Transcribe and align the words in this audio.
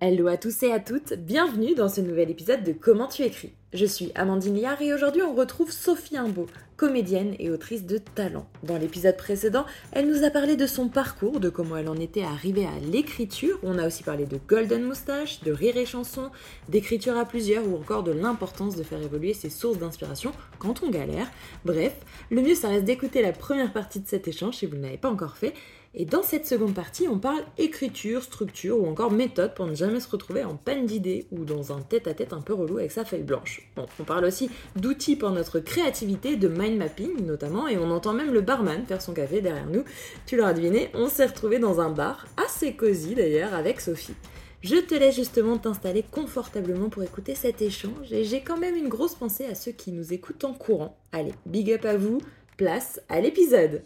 Hello 0.00 0.28
à 0.28 0.36
tous 0.36 0.62
et 0.62 0.70
à 0.70 0.78
toutes, 0.78 1.14
bienvenue 1.14 1.74
dans 1.74 1.88
ce 1.88 2.00
nouvel 2.00 2.30
épisode 2.30 2.62
de 2.62 2.70
Comment 2.70 3.08
tu 3.08 3.22
écris. 3.22 3.52
Je 3.72 3.84
suis 3.84 4.12
Amandine 4.14 4.54
Liard 4.54 4.80
et 4.80 4.94
aujourd'hui 4.94 5.22
on 5.22 5.34
retrouve 5.34 5.72
Sophie 5.72 6.16
Imbeau, 6.16 6.46
comédienne 6.76 7.34
et 7.40 7.50
autrice 7.50 7.84
de 7.84 7.98
talent. 7.98 8.46
Dans 8.62 8.78
l'épisode 8.78 9.16
précédent, 9.16 9.66
elle 9.90 10.06
nous 10.06 10.22
a 10.22 10.30
parlé 10.30 10.54
de 10.54 10.68
son 10.68 10.88
parcours, 10.88 11.40
de 11.40 11.48
comment 11.48 11.76
elle 11.76 11.88
en 11.88 11.96
était 11.96 12.22
arrivée 12.22 12.64
à 12.64 12.78
l'écriture. 12.92 13.58
On 13.64 13.76
a 13.76 13.88
aussi 13.88 14.04
parlé 14.04 14.24
de 14.24 14.38
Golden 14.46 14.84
Moustache, 14.84 15.40
de 15.42 15.50
rire 15.50 15.76
et 15.76 15.84
chanson, 15.84 16.30
d'écriture 16.68 17.18
à 17.18 17.24
plusieurs 17.24 17.66
ou 17.66 17.74
encore 17.74 18.04
de 18.04 18.12
l'importance 18.12 18.76
de 18.76 18.84
faire 18.84 19.02
évoluer 19.02 19.34
ses 19.34 19.50
sources 19.50 19.78
d'inspiration 19.78 20.30
quand 20.60 20.84
on 20.84 20.90
galère. 20.90 21.26
Bref, 21.64 21.96
le 22.30 22.40
mieux 22.40 22.54
ça 22.54 22.68
reste 22.68 22.84
d'écouter 22.84 23.20
la 23.20 23.32
première 23.32 23.72
partie 23.72 23.98
de 23.98 24.06
cet 24.06 24.28
échange 24.28 24.54
si 24.58 24.66
vous 24.66 24.76
ne 24.76 24.82
l'avez 24.82 24.96
pas 24.96 25.10
encore 25.10 25.36
fait. 25.36 25.54
Et 25.94 26.04
dans 26.04 26.22
cette 26.22 26.46
seconde 26.46 26.74
partie, 26.74 27.08
on 27.08 27.18
parle 27.18 27.42
écriture, 27.56 28.22
structure 28.22 28.78
ou 28.78 28.86
encore 28.86 29.10
méthode 29.10 29.54
pour 29.54 29.66
ne 29.66 29.74
jamais 29.74 30.00
se 30.00 30.08
retrouver 30.08 30.44
en 30.44 30.54
panne 30.54 30.86
d'idées 30.86 31.26
ou 31.30 31.44
dans 31.44 31.72
un 31.72 31.80
tête-à-tête 31.80 32.32
un 32.32 32.40
peu 32.40 32.52
relou 32.52 32.78
avec 32.78 32.92
sa 32.92 33.04
feuille 33.04 33.22
blanche. 33.22 33.68
Bon, 33.74 33.86
on 33.98 34.04
parle 34.04 34.26
aussi 34.26 34.50
d'outils 34.76 35.16
pour 35.16 35.30
notre 35.30 35.60
créativité, 35.60 36.36
de 36.36 36.48
mind 36.48 36.76
mapping 36.76 37.24
notamment, 37.24 37.68
et 37.68 37.78
on 37.78 37.90
entend 37.90 38.12
même 38.12 38.32
le 38.32 38.42
barman 38.42 38.84
faire 38.86 39.00
son 39.00 39.14
café 39.14 39.40
derrière 39.40 39.66
nous. 39.66 39.84
Tu 40.26 40.36
l'auras 40.36 40.52
deviné, 40.52 40.90
on 40.94 41.08
s'est 41.08 41.26
retrouvé 41.26 41.58
dans 41.58 41.80
un 41.80 41.90
bar, 41.90 42.26
assez 42.36 42.74
cosy 42.74 43.14
d'ailleurs, 43.14 43.54
avec 43.54 43.80
Sophie. 43.80 44.14
Je 44.60 44.76
te 44.76 44.94
laisse 44.94 45.14
justement 45.14 45.56
t'installer 45.56 46.02
confortablement 46.02 46.90
pour 46.90 47.04
écouter 47.04 47.34
cet 47.34 47.62
échange 47.62 48.12
et 48.12 48.24
j'ai 48.24 48.40
quand 48.40 48.58
même 48.58 48.74
une 48.74 48.88
grosse 48.88 49.14
pensée 49.14 49.46
à 49.46 49.54
ceux 49.54 49.72
qui 49.72 49.92
nous 49.92 50.12
écoutent 50.12 50.44
en 50.44 50.52
courant. 50.52 50.98
Allez, 51.12 51.32
big 51.46 51.72
up 51.72 51.84
à 51.84 51.96
vous, 51.96 52.20
place 52.56 53.00
à 53.08 53.20
l'épisode. 53.20 53.82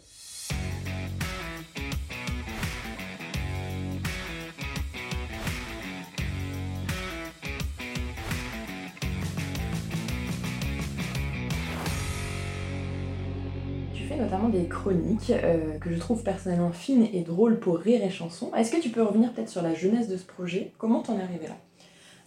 Des 14.41 14.67
chroniques 14.67 15.31
euh, 15.31 15.79
que 15.79 15.93
je 15.93 15.99
trouve 15.99 16.23
personnellement 16.23 16.73
fines 16.73 17.07
et 17.13 17.21
drôles 17.21 17.61
pour 17.61 17.79
Rire 17.79 18.03
et 18.03 18.11
Chanson. 18.11 18.51
Est-ce 18.55 18.71
que 18.71 18.81
tu 18.81 18.89
peux 18.89 19.03
revenir 19.03 19.33
peut-être 19.33 19.49
sur 19.49 19.63
la 19.63 19.75
jeunesse 19.75 20.09
de 20.09 20.17
ce 20.17 20.25
projet? 20.25 20.73
Comment 20.79 21.01
t'en 21.01 21.19
es 21.19 21.23
arrivé 21.23 21.49
là? 21.49 21.57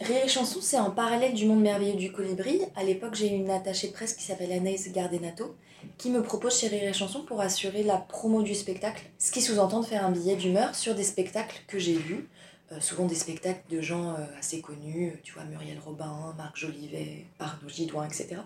Rire 0.01 0.21
et 0.25 0.27
chanson, 0.27 0.59
c'est 0.61 0.77
en 0.77 0.91
parallèle 0.91 1.33
du 1.33 1.45
monde 1.45 1.61
merveilleux 1.61 1.95
du 1.95 2.11
colibri. 2.11 2.61
À 2.75 2.83
l'époque, 2.83 3.15
j'ai 3.15 3.29
une 3.29 3.49
attachée 3.49 3.87
presse 3.87 4.13
qui 4.13 4.23
s'appelle 4.23 4.51
Anaïs 4.51 4.91
Gardenato, 4.91 5.55
qui 5.97 6.09
me 6.09 6.21
propose 6.21 6.59
chez 6.59 6.67
Rire 6.67 6.83
et 6.83 6.93
chanson 6.93 7.23
pour 7.23 7.41
assurer 7.41 7.81
la 7.81 7.97
promo 7.97 8.43
du 8.43 8.53
spectacle. 8.53 9.03
Ce 9.17 9.31
qui 9.31 9.41
sous-entend 9.41 9.79
de 9.79 9.85
faire 9.85 10.05
un 10.05 10.11
billet 10.11 10.35
d'humeur 10.35 10.75
sur 10.75 10.95
des 10.95 11.03
spectacles 11.03 11.61
que 11.67 11.79
j'ai 11.79 11.95
vus. 11.95 12.27
Euh, 12.71 12.79
souvent 12.79 13.05
des 13.05 13.15
spectacles 13.15 13.61
de 13.69 13.79
gens 13.79 14.13
euh, 14.13 14.39
assez 14.39 14.59
connus, 14.59 15.13
tu 15.23 15.33
vois, 15.33 15.43
Muriel 15.43 15.77
Robin, 15.85 16.33
Marc 16.35 16.57
Jolivet, 16.57 17.25
Pardon 17.37 17.67
Gidouin, 17.67 18.05
etc. 18.05 18.37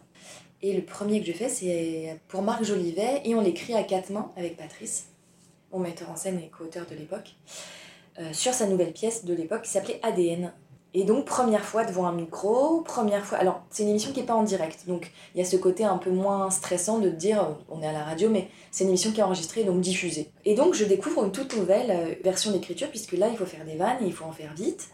Et 0.61 0.73
le 0.73 0.81
premier 0.81 1.21
que 1.21 1.27
je 1.27 1.31
fais, 1.31 1.47
c'est 1.47 2.19
pour 2.27 2.41
Marc 2.41 2.63
Jolivet, 2.63 3.21
et 3.23 3.33
on 3.33 3.41
l'écrit 3.41 3.75
à 3.75 3.83
quatre 3.83 4.09
mains 4.09 4.31
avec 4.35 4.57
Patrice, 4.57 5.07
mon 5.71 5.79
metteur 5.79 6.09
en 6.09 6.17
scène 6.17 6.39
et 6.39 6.49
co-auteur 6.49 6.85
de 6.85 6.95
l'époque, 6.95 7.35
euh, 8.19 8.33
sur 8.33 8.53
sa 8.53 8.67
nouvelle 8.67 8.91
pièce 8.91 9.23
de 9.23 9.33
l'époque 9.33 9.61
qui 9.61 9.69
s'appelait 9.69 10.01
ADN. 10.03 10.51
Et 10.93 11.05
donc, 11.05 11.25
première 11.25 11.63
fois 11.63 11.85
devant 11.85 12.07
un 12.07 12.11
micro, 12.11 12.81
première 12.81 13.23
fois. 13.23 13.37
Alors, 13.37 13.61
c'est 13.69 13.83
une 13.83 13.89
émission 13.89 14.11
qui 14.11 14.19
n'est 14.19 14.25
pas 14.25 14.33
en 14.33 14.43
direct, 14.43 14.85
donc 14.87 15.11
il 15.33 15.39
y 15.39 15.41
a 15.41 15.45
ce 15.45 15.55
côté 15.55 15.85
un 15.85 15.97
peu 15.97 16.09
moins 16.09 16.49
stressant 16.49 16.99
de 16.99 17.09
dire 17.09 17.41
euh, 17.41 17.53
on 17.69 17.81
est 17.81 17.87
à 17.87 17.93
la 17.93 18.03
radio, 18.03 18.29
mais 18.29 18.49
c'est 18.69 18.83
une 18.83 18.89
émission 18.89 19.13
qui 19.13 19.21
est 19.21 19.23
enregistrée, 19.23 19.63
donc 19.63 19.79
diffusée. 19.79 20.29
Et 20.43 20.55
donc, 20.55 20.73
je 20.73 20.83
découvre 20.83 21.23
une 21.23 21.31
toute 21.31 21.55
nouvelle 21.55 21.91
euh, 21.91 22.15
version 22.21 22.51
d'écriture, 22.51 22.89
puisque 22.89 23.13
là, 23.13 23.29
il 23.29 23.37
faut 23.37 23.45
faire 23.45 23.63
des 23.63 23.77
vannes, 23.77 23.99
et 24.01 24.07
il 24.07 24.13
faut 24.13 24.25
en 24.25 24.33
faire 24.33 24.53
vite. 24.55 24.89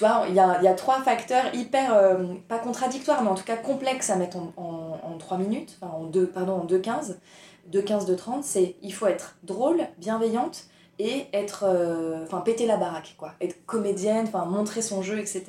Tu 0.00 0.06
il 0.30 0.34
y 0.34 0.38
a, 0.40 0.74
trois 0.74 1.02
facteurs 1.02 1.54
hyper, 1.54 1.94
euh, 1.94 2.34
pas 2.48 2.58
contradictoires, 2.58 3.22
mais 3.22 3.28
en 3.28 3.34
tout 3.34 3.44
cas 3.44 3.56
complexes 3.56 4.08
à 4.08 4.16
mettre 4.16 4.38
en, 4.38 4.52
en, 4.56 5.12
en 5.12 5.18
3 5.18 5.36
minutes, 5.36 5.76
enfin 5.78 5.94
en 5.94 6.04
2, 6.04 6.26
pardon, 6.28 6.54
en 6.54 6.64
2.15, 6.64 7.16
2.15, 7.70 8.06
2.30, 8.10 8.42
c'est 8.42 8.76
il 8.80 8.94
faut 8.94 9.06
être 9.06 9.36
drôle, 9.42 9.82
bienveillante, 9.98 10.64
et 10.98 11.26
être 11.34 11.64
euh, 11.66 12.22
enfin 12.22 12.40
péter 12.40 12.66
la 12.66 12.78
baraque 12.78 13.14
quoi. 13.18 13.34
Être 13.42 13.64
comédienne 13.66 14.26
enfin 14.26 14.44
montrer 14.44 14.82
son 14.82 15.02
jeu 15.02 15.18
etc 15.18 15.44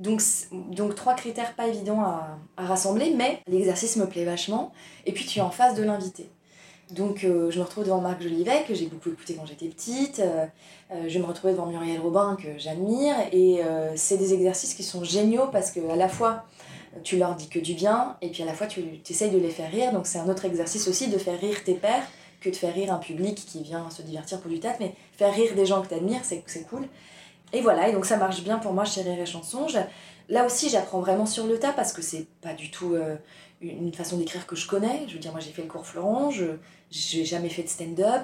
donc 0.00 0.96
trois 0.96 1.14
critères 1.14 1.54
pas 1.54 1.68
évidents 1.68 2.02
à 2.02 2.38
rassembler 2.56 3.14
mais 3.16 3.40
l'exercice 3.46 3.96
me 3.96 4.06
plaît 4.06 4.24
vachement. 4.24 4.72
Et 5.06 5.12
puis 5.12 5.24
tu 5.24 5.38
es 5.38 5.42
en 5.42 5.50
face 5.50 5.76
de 5.76 5.84
l'invité 5.84 6.28
donc 6.94 7.24
euh, 7.24 7.50
je 7.50 7.58
me 7.58 7.64
retrouve 7.64 7.84
devant 7.84 8.00
Marc 8.00 8.22
Jolivet 8.22 8.64
que 8.66 8.74
j'ai 8.74 8.86
beaucoup 8.86 9.10
écouté 9.10 9.34
quand 9.34 9.46
j'étais 9.46 9.66
petite. 9.66 10.20
Euh, 10.20 10.46
euh, 10.92 11.04
je 11.08 11.18
me 11.18 11.24
retrouver 11.24 11.52
devant 11.52 11.66
Muriel 11.66 12.00
Robin 12.00 12.36
que 12.40 12.56
j'admire. 12.56 13.16
Et 13.32 13.60
c'est 13.96 14.16
des 14.16 14.32
exercices 14.32 14.74
qui 14.74 14.82
sont 14.82 15.04
géniaux 15.04 15.48
parce 15.52 15.70
que 15.70 15.80
à 15.90 15.96
la 15.96 16.08
fois 16.08 16.44
tu 17.02 17.16
leur 17.16 17.34
dis 17.34 17.48
que 17.48 17.58
du 17.58 17.74
bien 17.74 18.16
et 18.22 18.28
puis 18.28 18.44
à 18.44 18.46
la 18.46 18.52
fois 18.52 18.68
tu 18.68 18.80
essayes 19.08 19.30
de 19.30 19.38
les 19.38 19.50
faire 19.50 19.70
rire. 19.70 19.92
Donc 19.92 20.06
c'est 20.06 20.18
un 20.18 20.28
autre 20.28 20.44
exercice 20.44 20.88
aussi 20.88 21.08
de 21.08 21.18
faire 21.18 21.38
rire 21.38 21.64
tes 21.64 21.74
pairs 21.74 22.06
que 22.40 22.50
de 22.50 22.56
faire 22.56 22.74
rire 22.74 22.92
un 22.92 22.98
public 22.98 23.34
qui 23.34 23.62
vient 23.62 23.88
se 23.90 24.02
divertir 24.02 24.40
pour 24.40 24.50
du 24.50 24.60
taf, 24.60 24.78
mais 24.78 24.94
faire 25.16 25.34
rire 25.34 25.54
des 25.54 25.66
gens 25.66 25.82
que 25.82 25.88
tu 25.88 25.94
admires, 25.94 26.20
c'est 26.24 26.44
cool. 26.68 26.86
Et 27.52 27.60
voilà, 27.60 27.88
et 27.88 27.92
donc 27.92 28.04
ça 28.04 28.16
marche 28.16 28.42
bien 28.42 28.58
pour 28.58 28.72
moi 28.72 28.84
chez 28.84 29.02
Rire 29.02 29.20
et 29.20 29.26
Chanson. 29.26 29.68
Je, 29.68 29.78
là 30.28 30.44
aussi, 30.44 30.68
j'apprends 30.68 31.00
vraiment 31.00 31.24
sur 31.24 31.46
le 31.46 31.58
tas 31.58 31.72
parce 31.72 31.92
que 31.92 32.02
c'est 32.02 32.26
pas 32.42 32.52
du 32.52 32.70
tout 32.70 32.96
une 33.64 33.92
façon 33.92 34.16
d'écrire 34.16 34.46
que 34.46 34.56
je 34.56 34.66
connais. 34.66 35.04
Je 35.08 35.14
veux 35.14 35.20
dire, 35.20 35.32
moi 35.32 35.40
j'ai 35.40 35.50
fait 35.50 35.62
le 35.62 35.68
cours 35.68 35.86
Florent, 35.86 36.30
je 36.30 36.46
j'ai 36.90 37.24
jamais 37.24 37.48
fait 37.48 37.62
de 37.62 37.68
stand-up. 37.68 38.22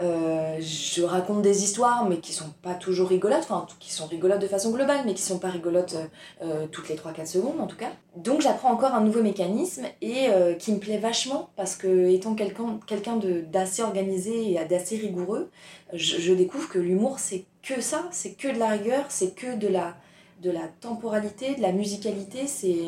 Euh, 0.00 0.56
je 0.60 1.02
raconte 1.02 1.42
des 1.42 1.62
histoires, 1.62 2.08
mais 2.08 2.20
qui 2.20 2.32
sont 2.32 2.50
pas 2.62 2.72
toujours 2.74 3.10
rigolotes, 3.10 3.40
enfin, 3.42 3.66
qui 3.78 3.92
sont 3.92 4.06
rigolotes 4.06 4.40
de 4.40 4.46
façon 4.46 4.70
globale, 4.70 5.02
mais 5.04 5.12
qui 5.12 5.20
sont 5.20 5.38
pas 5.38 5.50
rigolotes 5.50 5.94
euh, 6.42 6.66
toutes 6.68 6.88
les 6.88 6.96
3-4 6.96 7.26
secondes 7.26 7.60
en 7.60 7.66
tout 7.66 7.76
cas. 7.76 7.90
Donc 8.16 8.40
j'apprends 8.40 8.72
encore 8.72 8.94
un 8.94 9.02
nouveau 9.02 9.22
mécanisme 9.22 9.84
et 10.00 10.28
euh, 10.30 10.54
qui 10.54 10.72
me 10.72 10.78
plaît 10.78 10.96
vachement 10.96 11.50
parce 11.54 11.76
que, 11.76 12.08
étant 12.08 12.34
quelqu'un 12.34 12.80
quelqu'un 12.86 13.20
d'assez 13.52 13.82
organisé 13.82 14.52
et 14.52 14.64
d'assez 14.64 14.96
rigoureux, 14.96 15.50
je, 15.92 16.18
je, 16.18 16.32
découvre 16.32 16.70
que 16.70 16.78
l'humour 16.78 17.18
c'est 17.18 17.44
que 17.62 17.82
ça, 17.82 18.08
c'est 18.10 18.32
que 18.32 18.48
de 18.48 18.58
la 18.58 18.68
rigueur, 18.68 19.04
c'est 19.10 19.34
que 19.34 19.54
de 19.56 19.68
la, 19.68 19.96
de 20.40 20.50
la 20.50 20.66
temporalité, 20.80 21.56
de 21.56 21.60
la 21.60 21.72
musicalité, 21.72 22.46
c'est 22.46 22.86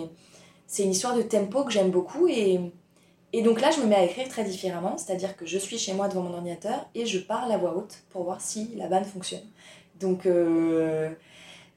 une 0.78 0.91
histoire 0.93 1.16
de 1.16 1.22
tempo 1.22 1.65
que 1.65 1.72
j'aime 1.72 1.91
beaucoup 1.91 2.28
et 3.33 3.41
donc 3.43 3.60
là, 3.60 3.71
je 3.71 3.81
me 3.81 3.87
mets 3.87 3.97
à 3.97 4.05
écrire 4.05 4.28
très 4.28 4.44
différemment, 4.44 4.99
c'est-à-dire 4.99 5.37
que 5.37 5.47
je 5.47 5.56
suis 5.56 5.78
chez 5.78 5.94
moi 5.94 6.09
devant 6.09 6.22
mon 6.22 6.34
ordinateur 6.34 6.87
et 6.94 7.06
je 7.06 7.19
parle 7.19 7.50
à 7.50 7.56
voix 7.56 7.75
haute 7.75 8.03
pour 8.10 8.25
voir 8.25 8.41
si 8.41 8.75
la 8.77 8.88
vanne 8.88 9.05
fonctionne. 9.05 9.44
Donc, 10.00 10.27
euh, 10.27 11.10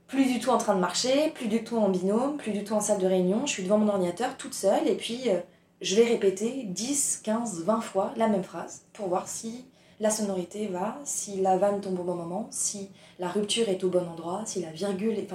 plus 0.07 0.25
du 0.25 0.39
tout 0.39 0.49
en 0.49 0.57
train 0.57 0.75
de 0.75 0.81
marcher, 0.81 1.31
plus 1.33 1.47
du 1.47 1.63
tout 1.63 1.77
en 1.77 1.87
binôme, 1.87 2.37
plus 2.37 2.51
du 2.51 2.63
tout 2.63 2.73
en 2.73 2.81
salle 2.81 2.99
de 2.99 3.07
réunion, 3.07 3.45
je 3.45 3.51
suis 3.51 3.63
devant 3.63 3.77
mon 3.77 3.87
ordinateur 3.87 4.35
toute 4.37 4.53
seule 4.53 4.87
et 4.87 4.95
puis 4.95 5.29
euh, 5.29 5.39
je 5.81 5.95
vais 5.95 6.03
répéter 6.03 6.63
10, 6.65 7.21
15, 7.23 7.63
20 7.63 7.81
fois 7.81 8.13
la 8.17 8.27
même 8.27 8.43
phrase 8.43 8.83
pour 8.91 9.07
voir 9.07 9.27
si 9.27 9.65
la 10.01 10.09
sonorité 10.09 10.67
va, 10.67 10.99
si 11.05 11.39
la 11.39 11.57
vanne 11.57 11.79
tombe 11.79 11.99
au 11.99 12.03
bon 12.03 12.15
moment, 12.15 12.47
si 12.51 12.89
la 13.17 13.29
rupture 13.29 13.69
est 13.69 13.83
au 13.85 13.89
bon 13.89 14.05
endroit, 14.07 14.43
si 14.45 14.61
la 14.61 14.71
virgule 14.71 15.17
est... 15.17 15.29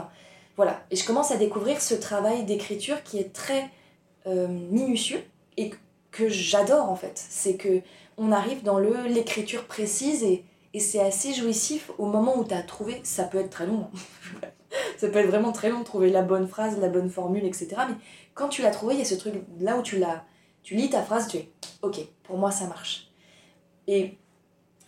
voilà. 0.56 0.82
Et 0.90 0.96
je 0.96 1.06
commence 1.06 1.30
à 1.30 1.36
découvrir 1.36 1.80
ce 1.80 1.94
travail 1.94 2.44
d'écriture 2.44 3.02
qui 3.02 3.18
est 3.18 3.32
très 3.32 3.70
euh, 4.26 4.48
minutieux 4.48 5.22
et 5.56 5.70
que 6.10 6.28
j'adore 6.28 6.90
en 6.90 6.96
fait. 6.96 7.12
C'est 7.14 7.56
que 7.56 7.80
on 8.18 8.32
arrive 8.32 8.62
dans 8.62 8.78
le 8.78 9.06
l'écriture 9.06 9.64
précise 9.64 10.22
et, 10.22 10.44
et 10.74 10.80
c'est 10.80 11.00
assez 11.00 11.32
jouissif 11.32 11.90
au 11.98 12.06
moment 12.06 12.38
où 12.38 12.44
tu 12.44 12.54
as 12.54 12.62
trouvé. 12.62 13.00
Ça 13.02 13.24
peut 13.24 13.38
être 13.38 13.50
très 13.50 13.66
long. 13.66 13.88
Hein. 14.42 14.48
ça 14.98 15.08
peut 15.08 15.18
être 15.18 15.28
vraiment 15.28 15.52
très 15.52 15.70
long 15.70 15.80
de 15.80 15.84
trouver 15.84 16.10
la 16.10 16.22
bonne 16.22 16.46
phrase, 16.46 16.78
la 16.78 16.88
bonne 16.88 17.10
formule, 17.10 17.44
etc. 17.44 17.68
Mais 17.88 17.94
quand 18.34 18.48
tu 18.48 18.62
l'as 18.62 18.70
trouvé, 18.70 18.94
il 18.94 18.98
y 18.98 19.02
a 19.02 19.06
ce 19.06 19.14
truc 19.14 19.34
là 19.58 19.78
où 19.78 19.82
tu 19.82 19.98
l'as. 19.98 20.24
Tu 20.62 20.74
lis 20.74 20.90
ta 20.90 21.02
phrase, 21.02 21.28
tu 21.28 21.38
es 21.38 21.48
ok, 21.82 22.00
pour 22.22 22.36
moi 22.36 22.50
ça 22.50 22.66
marche. 22.66 23.10
Et 23.86 24.18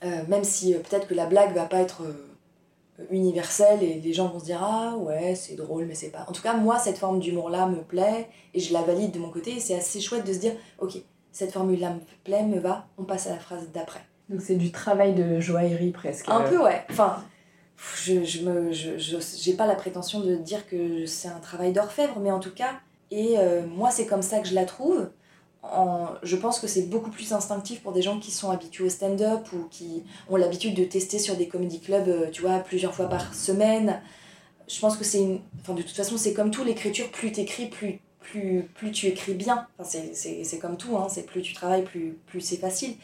euh, 0.04 0.22
même 0.28 0.44
si 0.44 0.74
euh, 0.74 0.78
peut-être 0.78 1.08
que 1.08 1.14
la 1.14 1.26
blague 1.26 1.54
va 1.54 1.64
pas 1.64 1.78
être 1.78 2.02
euh, 2.98 3.04
universelle 3.10 3.82
et 3.82 4.00
les 4.00 4.12
gens 4.12 4.28
vont 4.28 4.38
se 4.38 4.44
dire 4.46 4.60
ah 4.62 4.96
ouais 4.96 5.34
c'est 5.34 5.54
drôle 5.54 5.86
mais 5.86 5.94
c'est 5.94 6.10
pas. 6.10 6.24
En 6.28 6.32
tout 6.32 6.42
cas 6.42 6.54
moi 6.54 6.78
cette 6.78 6.98
forme 6.98 7.20
d'humour 7.20 7.50
là 7.50 7.66
me 7.66 7.82
plaît 7.82 8.28
et 8.54 8.60
je 8.60 8.72
la 8.72 8.82
valide 8.82 9.12
de 9.12 9.18
mon 9.18 9.30
côté 9.30 9.52
et 9.56 9.60
c'est 9.60 9.74
assez 9.74 10.00
chouette 10.00 10.26
de 10.26 10.32
se 10.32 10.38
dire 10.38 10.52
ok 10.78 10.98
cette 11.32 11.52
formule-là 11.52 11.94
me 11.94 12.00
plaît, 12.24 12.42
me 12.44 12.60
va, 12.60 12.86
on 12.98 13.04
passe 13.04 13.26
à 13.26 13.30
la 13.30 13.38
phrase 13.38 13.70
d'après. 13.72 14.00
Donc 14.28 14.40
c'est 14.42 14.56
du 14.56 14.70
travail 14.70 15.14
de 15.14 15.40
joaillerie 15.40 15.90
presque. 15.90 16.28
Un 16.28 16.42
peu, 16.42 16.62
ouais. 16.62 16.84
Enfin, 16.90 17.24
je, 18.02 18.22
je 18.22 18.42
me, 18.42 18.72
je, 18.72 18.90
j'ai 18.98 19.54
pas 19.54 19.66
la 19.66 19.74
prétention 19.74 20.20
de 20.20 20.36
dire 20.36 20.66
que 20.68 21.06
c'est 21.06 21.28
un 21.28 21.40
travail 21.40 21.72
d'orfèvre, 21.72 22.18
mais 22.20 22.30
en 22.30 22.38
tout 22.38 22.54
cas, 22.54 22.80
et 23.10 23.38
euh, 23.38 23.66
moi 23.66 23.90
c'est 23.90 24.06
comme 24.06 24.22
ça 24.22 24.40
que 24.40 24.48
je 24.48 24.54
la 24.54 24.64
trouve. 24.64 25.08
Je 25.64 26.36
pense 26.36 26.58
que 26.58 26.66
c'est 26.66 26.82
beaucoup 26.82 27.10
plus 27.10 27.32
instinctif 27.32 27.82
pour 27.82 27.92
des 27.92 28.02
gens 28.02 28.18
qui 28.18 28.30
sont 28.30 28.50
habitués 28.50 28.84
au 28.84 28.88
stand-up 28.88 29.46
ou 29.52 29.68
qui 29.70 30.04
ont 30.28 30.36
l'habitude 30.36 30.74
de 30.74 30.84
tester 30.84 31.18
sur 31.18 31.36
des 31.36 31.48
comédie 31.48 31.80
clubs, 31.80 32.08
euh, 32.08 32.30
tu 32.30 32.42
vois, 32.42 32.58
plusieurs 32.58 32.94
fois 32.94 33.08
par 33.08 33.34
semaine. 33.34 34.00
Je 34.68 34.80
pense 34.80 34.96
que 34.96 35.04
c'est 35.04 35.20
une... 35.20 35.40
Enfin, 35.60 35.74
de 35.74 35.82
toute 35.82 35.96
façon, 35.96 36.16
c'est 36.16 36.34
comme 36.34 36.50
tout, 36.50 36.64
l'écriture, 36.64 37.10
plus 37.10 37.32
t'écris, 37.32 37.66
plus 37.66 38.00
plus, 38.22 38.68
plus 38.74 38.92
tu 38.92 39.08
écris 39.08 39.34
bien. 39.34 39.66
Enfin, 39.78 39.98
c'est 40.12 40.58
comme 40.58 40.76
tout, 40.76 40.96
hein, 40.96 41.08
c'est 41.10 41.26
plus 41.26 41.42
tu 41.42 41.54
travailles, 41.54 41.82
plus, 41.82 42.16
plus 42.26 42.40
c'est 42.40 42.56
facile. 42.56 42.94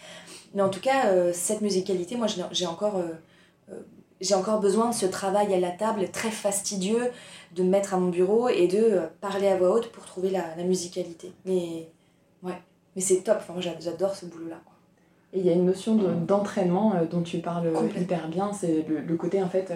Mais 0.55 0.63
en 0.63 0.69
tout 0.69 0.81
cas, 0.81 1.09
euh, 1.09 1.33
cette 1.35 1.61
musicalité, 1.61 2.17
moi 2.17 2.29
j'ai 2.53 2.67
encore 2.67 2.97
euh, 2.99 3.75
j'ai 4.21 4.35
encore 4.35 4.61
besoin 4.61 4.91
de 4.91 4.95
ce 4.95 5.07
travail 5.07 5.53
à 5.55 5.61
la 5.61 5.71
table 5.71 6.09
très 6.11 6.31
fastidieux 6.31 7.11
de 7.55 7.63
me 7.63 7.69
mettre 7.69 7.95
à 7.95 7.99
mon 7.99 8.09
bureau 8.09 8.49
et 8.49 8.67
de 8.67 9.03
parler 9.21 9.49
à 9.49 9.57
voix 9.57 9.71
haute 9.71 9.93
pour 9.93 10.05
trouver 10.07 10.31
la, 10.31 10.55
la 10.57 10.65
musicalité. 10.65 11.33
Mais 11.45 11.89
ouais, 12.43 12.61
mais 12.97 13.03
c'est 13.03 13.23
top, 13.23 13.39
enfin, 13.39 13.55
moi 13.55 13.63
j'adore 13.63 14.15
ce 14.15 14.27
boulot-là. 14.27 14.61
Et 15.35 15.41
il 15.41 15.47
y 15.47 15.51
a 15.51 15.53
une 15.53 15.67
notion 15.67 15.95
d'entraînement 15.95 16.95
euh, 16.95 17.05
dont 17.05 17.23
tu 17.23 17.39
parles 17.39 17.71
hyper 17.99 18.29
bien, 18.29 18.53
c'est 18.53 18.87
le, 18.89 19.01
le, 19.01 19.17
côté 19.17 19.43
en 19.43 19.49
fait, 19.49 19.71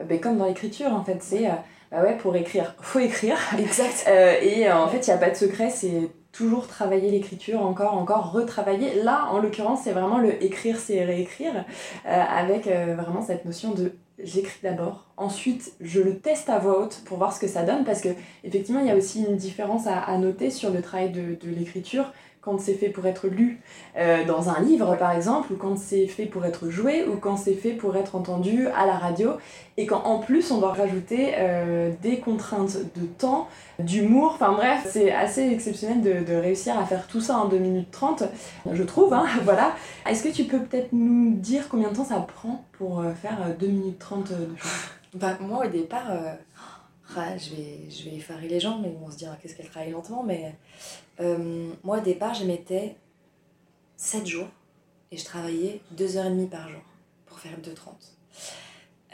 euh, 0.00 0.04
ben, 0.04 0.18
comme 0.18 0.36
dans 0.36 0.46
l'écriture 0.46 0.92
en 0.92 1.04
fait, 1.04 1.18
c'est 1.20 1.48
bah 1.92 2.02
ouais, 2.02 2.16
pour 2.16 2.34
écrire, 2.34 2.74
faut 2.80 2.98
écrire. 2.98 3.38
Exact. 3.58 4.08
et 4.42 4.70
en 4.70 4.88
fait, 4.88 5.06
il 5.06 5.10
n'y 5.10 5.14
a 5.14 5.18
pas 5.18 5.30
de 5.30 5.36
secret, 5.36 5.70
c'est 5.70 6.10
toujours 6.32 6.66
travailler 6.66 7.10
l'écriture, 7.10 7.62
encore, 7.62 7.94
encore 7.94 8.32
retravailler. 8.32 9.02
Là, 9.02 9.28
en 9.30 9.38
l'occurrence, 9.38 9.80
c'est 9.84 9.92
vraiment 9.92 10.18
le 10.18 10.42
écrire, 10.44 10.76
c'est 10.78 11.04
réécrire, 11.04 11.64
avec 12.04 12.66
vraiment 12.66 13.22
cette 13.22 13.46
notion 13.46 13.70
de 13.70 13.92
j'écris 14.22 14.58
d'abord, 14.62 15.06
ensuite 15.16 15.72
je 15.80 16.00
le 16.00 16.18
teste 16.18 16.48
à 16.48 16.58
voix 16.58 16.80
haute 16.80 17.02
pour 17.04 17.18
voir 17.18 17.32
ce 17.32 17.40
que 17.40 17.48
ça 17.48 17.64
donne, 17.64 17.84
parce 17.84 18.00
que 18.00 18.08
effectivement 18.44 18.80
il 18.80 18.86
y 18.86 18.90
a 18.90 18.96
aussi 18.96 19.24
une 19.24 19.36
différence 19.36 19.86
à, 19.86 20.16
noter 20.18 20.50
sur 20.50 20.70
le 20.70 20.82
travail 20.82 21.10
de 21.10 21.50
l'écriture 21.50 22.12
quand 22.46 22.60
c'est 22.60 22.74
fait 22.74 22.90
pour 22.90 23.04
être 23.06 23.26
lu 23.26 23.60
euh, 23.98 24.24
dans 24.24 24.48
un 24.48 24.60
livre 24.60 24.94
par 24.96 25.10
exemple, 25.10 25.52
ou 25.52 25.56
quand 25.56 25.76
c'est 25.76 26.06
fait 26.06 26.26
pour 26.26 26.44
être 26.44 26.70
joué, 26.70 27.04
ou 27.04 27.16
quand 27.16 27.36
c'est 27.36 27.54
fait 27.54 27.72
pour 27.72 27.96
être 27.96 28.14
entendu 28.14 28.68
à 28.68 28.86
la 28.86 28.96
radio, 28.96 29.32
et 29.76 29.84
quand 29.84 30.04
en 30.04 30.20
plus 30.20 30.52
on 30.52 30.58
doit 30.58 30.72
rajouter 30.72 31.32
euh, 31.38 31.90
des 32.02 32.20
contraintes 32.20 32.78
de 32.94 33.04
temps, 33.04 33.48
d'humour, 33.80 34.30
enfin 34.34 34.52
bref, 34.52 34.86
c'est 34.88 35.10
assez 35.10 35.42
exceptionnel 35.50 36.02
de, 36.02 36.24
de, 36.24 36.36
réussir 36.36 36.78
à 36.78 36.84
faire 36.84 37.08
tout 37.08 37.20
ça 37.20 37.36
en 37.36 37.48
2 37.48 37.58
minutes 37.58 37.90
30, 37.90 38.22
je 38.72 38.82
trouve, 38.84 39.12
hein, 39.12 39.26
voilà. 39.44 39.74
Est-ce 40.08 40.22
que 40.22 40.32
tu 40.32 40.44
peux 40.44 40.60
peut-être 40.60 40.92
nous 40.92 41.34
dire 41.34 41.68
combien 41.68 41.90
de 41.90 41.96
temps 41.96 42.04
ça 42.04 42.20
prend 42.20 42.64
pour 42.78 43.00
euh, 43.00 43.12
faire 43.12 43.38
2 43.58 43.66
minutes 43.66 43.98
30 43.98 44.30
de 44.30 44.56
choses 44.56 44.70
bah, 45.14 45.36
Moi 45.40 45.66
au 45.66 45.68
départ, 45.68 46.12
je, 47.08 47.54
vais, 47.54 47.90
je 47.90 48.04
vais 48.04 48.16
effarer 48.16 48.48
les 48.48 48.60
gens, 48.60 48.78
mais 48.78 48.90
ils 48.90 48.98
vont 48.98 49.10
se 49.10 49.16
dire 49.16 49.36
qu'est-ce 49.40 49.54
qu'elle 49.54 49.68
travaille 49.68 49.90
lentement, 49.90 50.22
mais 50.22 50.54
euh, 51.20 51.72
moi, 51.82 51.98
au 51.98 52.02
départ, 52.02 52.34
je 52.34 52.44
mettais 52.44 52.96
7 53.96 54.26
jours 54.26 54.48
et 55.10 55.16
je 55.16 55.24
travaillais 55.24 55.80
2h30 55.96 56.48
par 56.48 56.68
jour 56.68 56.82
pour 57.26 57.38
faire 57.38 57.58
2h30. 57.58 57.94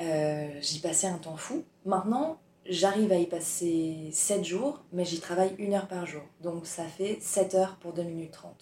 Euh, 0.01 0.49
j'y 0.61 0.81
passais 0.81 1.07
un 1.07 1.19
temps 1.19 1.37
fou. 1.37 1.65
Maintenant, 1.85 2.39
j'arrive 2.67 3.13
à 3.13 3.17
y 3.17 3.27
passer 3.27 4.09
7 4.13 4.45
jours, 4.45 4.83
mais 4.93 5.05
j'y 5.05 5.21
travaille 5.21 5.55
1 5.61 5.73
heure 5.73 5.89
par 5.89 6.07
jour. 6.07 6.23
Donc 6.43 6.67
ça 6.67 6.85
fait 6.85 7.19
7 7.21 7.55
heures 7.55 7.77
pour 7.77 7.93
2 7.93 8.03
minutes 8.03 8.33
30. 8.33 8.53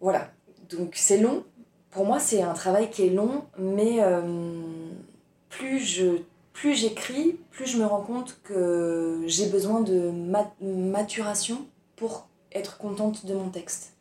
Voilà. 0.00 0.30
Donc 0.70 0.94
c'est 0.94 1.18
long. 1.18 1.44
Pour 1.90 2.06
moi, 2.06 2.20
c'est 2.20 2.40
un 2.42 2.54
travail 2.54 2.88
qui 2.90 3.02
est 3.06 3.10
long, 3.10 3.44
mais 3.58 3.96
euh, 4.00 4.92
plus 5.48 5.80
je 5.80 6.22
plus 6.52 6.74
j'écris, 6.74 7.38
plus 7.50 7.66
je 7.66 7.78
me 7.78 7.86
rends 7.86 8.02
compte 8.02 8.40
que 8.42 9.22
j'ai 9.26 9.46
besoin 9.46 9.80
de 9.80 10.12
maturation 10.60 11.66
pour 11.96 12.28
être 12.52 12.78
contente 12.78 13.26
de 13.26 13.34
mon 13.34 13.48
texte. 13.50 13.94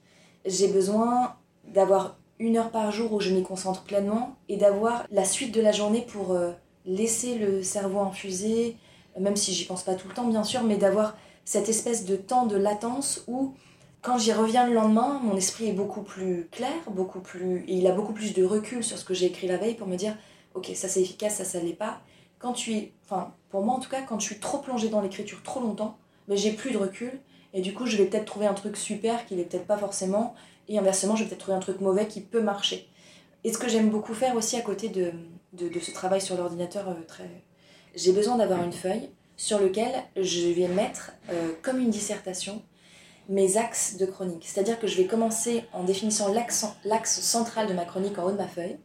J'ai 0.45 0.67
besoin 0.67 1.35
d'avoir 1.67 2.17
une 2.39 2.57
heure 2.57 2.71
par 2.71 2.91
jour 2.91 3.13
où 3.13 3.19
je 3.19 3.31
m'y 3.31 3.43
concentre 3.43 3.83
pleinement 3.83 4.35
et 4.47 4.57
d'avoir 4.57 5.05
la 5.11 5.25
suite 5.25 5.53
de 5.53 5.61
la 5.61 5.71
journée 5.71 6.01
pour 6.01 6.31
euh, 6.31 6.51
laisser 6.85 7.35
le 7.35 7.61
cerveau 7.61 7.99
infuser, 7.99 8.77
même 9.19 9.35
si 9.35 9.53
j'y 9.53 9.65
pense 9.65 9.83
pas 9.83 9.95
tout 9.95 10.07
le 10.07 10.13
temps 10.13 10.27
bien 10.27 10.43
sûr, 10.43 10.63
mais 10.63 10.77
d'avoir 10.77 11.17
cette 11.43 11.67
espèce 11.67 12.05
de 12.05 12.15
temps 12.15 12.45
de 12.45 12.55
latence 12.55 13.23
où 13.27 13.53
quand 14.01 14.17
j'y 14.17 14.31
reviens 14.31 14.65
le 14.67 14.73
lendemain, 14.73 15.19
mon 15.21 15.35
esprit 15.35 15.67
est 15.67 15.73
beaucoup 15.73 16.03
plus 16.03 16.47
clair, 16.51 16.71
beaucoup 16.89 17.19
plus, 17.19 17.65
il 17.67 17.85
a 17.87 17.91
beaucoup 17.91 18.13
plus 18.13 18.33
de 18.33 18.45
recul 18.45 18.83
sur 18.83 18.97
ce 18.97 19.03
que 19.03 19.13
j'ai 19.13 19.25
écrit 19.25 19.47
la 19.47 19.57
veille 19.57 19.75
pour 19.75 19.87
me 19.87 19.97
dire, 19.97 20.15
ok, 20.53 20.71
ça 20.73 20.87
c'est 20.87 21.01
efficace, 21.01 21.35
ça 21.35 21.43
ça 21.43 21.59
l'est 21.59 21.73
pas. 21.73 22.01
Quand 22.39 22.53
tu 22.53 22.73
es, 22.73 22.93
enfin 23.05 23.33
pour 23.49 23.63
moi 23.63 23.75
en 23.75 23.79
tout 23.79 23.89
cas, 23.89 24.01
quand 24.01 24.19
je 24.19 24.25
suis 24.25 24.39
trop 24.39 24.57
plongée 24.57 24.89
dans 24.89 25.01
l'écriture 25.01 25.43
trop 25.43 25.59
longtemps, 25.59 25.97
mais 26.27 26.35
ben, 26.35 26.41
j'ai 26.41 26.51
plus 26.53 26.71
de 26.71 26.77
recul 26.77 27.19
et 27.53 27.61
du 27.61 27.73
coup, 27.73 27.85
je 27.85 27.97
vais 27.97 28.05
peut-être 28.05 28.25
trouver 28.25 28.45
un 28.45 28.53
truc 28.53 28.77
super 28.77 29.25
qui 29.25 29.35
n'est 29.35 29.43
peut-être 29.43 29.65
pas 29.65 29.77
forcément. 29.77 30.35
Et 30.67 30.77
inversement, 30.77 31.15
je 31.15 31.23
vais 31.23 31.29
peut-être 31.29 31.41
trouver 31.41 31.57
un 31.57 31.61
truc 31.61 31.81
mauvais 31.81 32.07
qui 32.07 32.21
peut 32.21 32.41
marcher. 32.41 32.87
Et 33.43 33.51
ce 33.51 33.57
que 33.57 33.67
j'aime 33.67 33.89
beaucoup 33.89 34.13
faire 34.13 34.35
aussi 34.35 34.55
à 34.55 34.61
côté 34.61 34.89
de, 34.89 35.13
de, 35.53 35.79
ce 35.79 35.91
travail 35.91 36.21
sur 36.21 36.37
l'ordinateur, 36.37 36.89
euh, 36.89 36.93
très... 37.07 37.29
j'ai 37.95 38.11
besoin 38.11 38.37
d'avoir 38.37 38.63
une 38.63 38.73
feuille 38.73 39.09
sur 39.37 39.59
laquelle 39.59 40.03
je 40.17 40.47
vais 40.49 40.67
mettre, 40.67 41.13
euh, 41.31 41.53
comme 41.61 41.79
une 41.79 41.89
dissertation, 41.89 42.61
mes 43.29 43.57
axes 43.57 43.95
de 43.97 44.05
chronique. 44.05 44.45
C'est-à-dire 44.45 44.79
que 44.79 44.87
je 44.87 44.97
vais 44.97 45.05
commencer 45.05 45.63
en 45.71 45.83
définissant 45.83 46.31
l'axe 46.33 47.21
central 47.21 47.67
de 47.67 47.73
ma 47.73 47.85
chronique 47.85 48.19
en 48.19 48.25
haut 48.25 48.31
de 48.31 48.37
ma 48.37 48.47
feuille. 48.47 48.77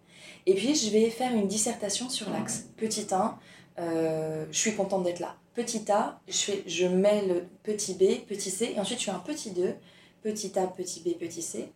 Et 0.47 0.55
puis, 0.55 0.75
je 0.75 0.91
vais 0.91 1.11
faire 1.11 1.33
une 1.33 1.49
dissertation 1.49 2.09
sur 2.09 2.31
l'axe. 2.31 2.67
Petit 2.77 3.07
1, 3.11 3.39
euh, 3.79 4.47
je 4.51 4.59
suis 4.59 4.75
contente 4.75 5.05
d'être 5.05 5.21
là 5.21 5.37
petit 5.55 5.91
a, 5.91 6.21
je, 6.29 6.37
fais, 6.37 6.65
je 6.67 6.87
mets 6.87 7.25
le 7.27 7.47
petit 7.63 7.95
b, 7.95 8.27
petit 8.27 8.51
c, 8.51 8.75
et 8.77 8.81
ensuite 8.81 8.99
je 8.99 9.05
fais 9.05 9.11
un 9.11 9.21
petit 9.21 9.51
2, 9.51 9.75
petit 10.23 10.59
a, 10.59 10.67
petit 10.67 11.01
b, 11.01 11.17
petit 11.19 11.43
c, 11.43 11.73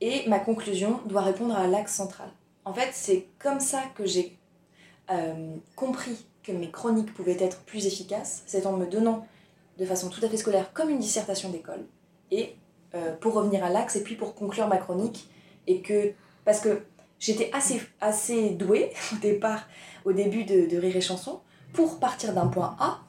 et 0.00 0.28
ma 0.28 0.38
conclusion 0.38 1.00
doit 1.06 1.22
répondre 1.22 1.56
à 1.56 1.66
l'axe 1.66 1.94
central. 1.94 2.30
En 2.64 2.72
fait, 2.72 2.90
c'est 2.92 3.26
comme 3.38 3.60
ça 3.60 3.82
que 3.94 4.06
j'ai 4.06 4.38
euh, 5.10 5.56
compris 5.74 6.26
que 6.42 6.52
mes 6.52 6.70
chroniques 6.70 7.12
pouvaient 7.14 7.42
être 7.42 7.62
plus 7.64 7.86
efficaces, 7.86 8.42
c'est 8.46 8.66
en 8.66 8.76
me 8.76 8.86
donnant 8.86 9.26
de 9.78 9.84
façon 9.84 10.08
tout 10.08 10.24
à 10.24 10.28
fait 10.28 10.36
scolaire 10.36 10.72
comme 10.72 10.88
une 10.88 11.00
dissertation 11.00 11.50
d'école, 11.50 11.84
et 12.30 12.54
euh, 12.94 13.14
pour 13.16 13.34
revenir 13.34 13.64
à 13.64 13.70
l'axe, 13.70 13.96
et 13.96 14.02
puis 14.02 14.14
pour 14.14 14.34
conclure 14.34 14.68
ma 14.68 14.78
chronique, 14.78 15.28
et 15.66 15.82
que, 15.82 16.12
parce 16.44 16.60
que 16.60 16.82
j'étais 17.18 17.50
assez, 17.52 17.80
assez 18.00 18.50
douée 18.50 18.92
au 19.12 19.16
départ, 19.16 19.66
au 20.04 20.12
début 20.12 20.44
de, 20.44 20.76
Rire 20.76 20.96
et 20.96 21.00
Chanson, 21.00 21.40
pour 21.72 21.98
partir 21.98 22.32
d'un 22.32 22.46
point 22.46 22.76
A 22.78 23.00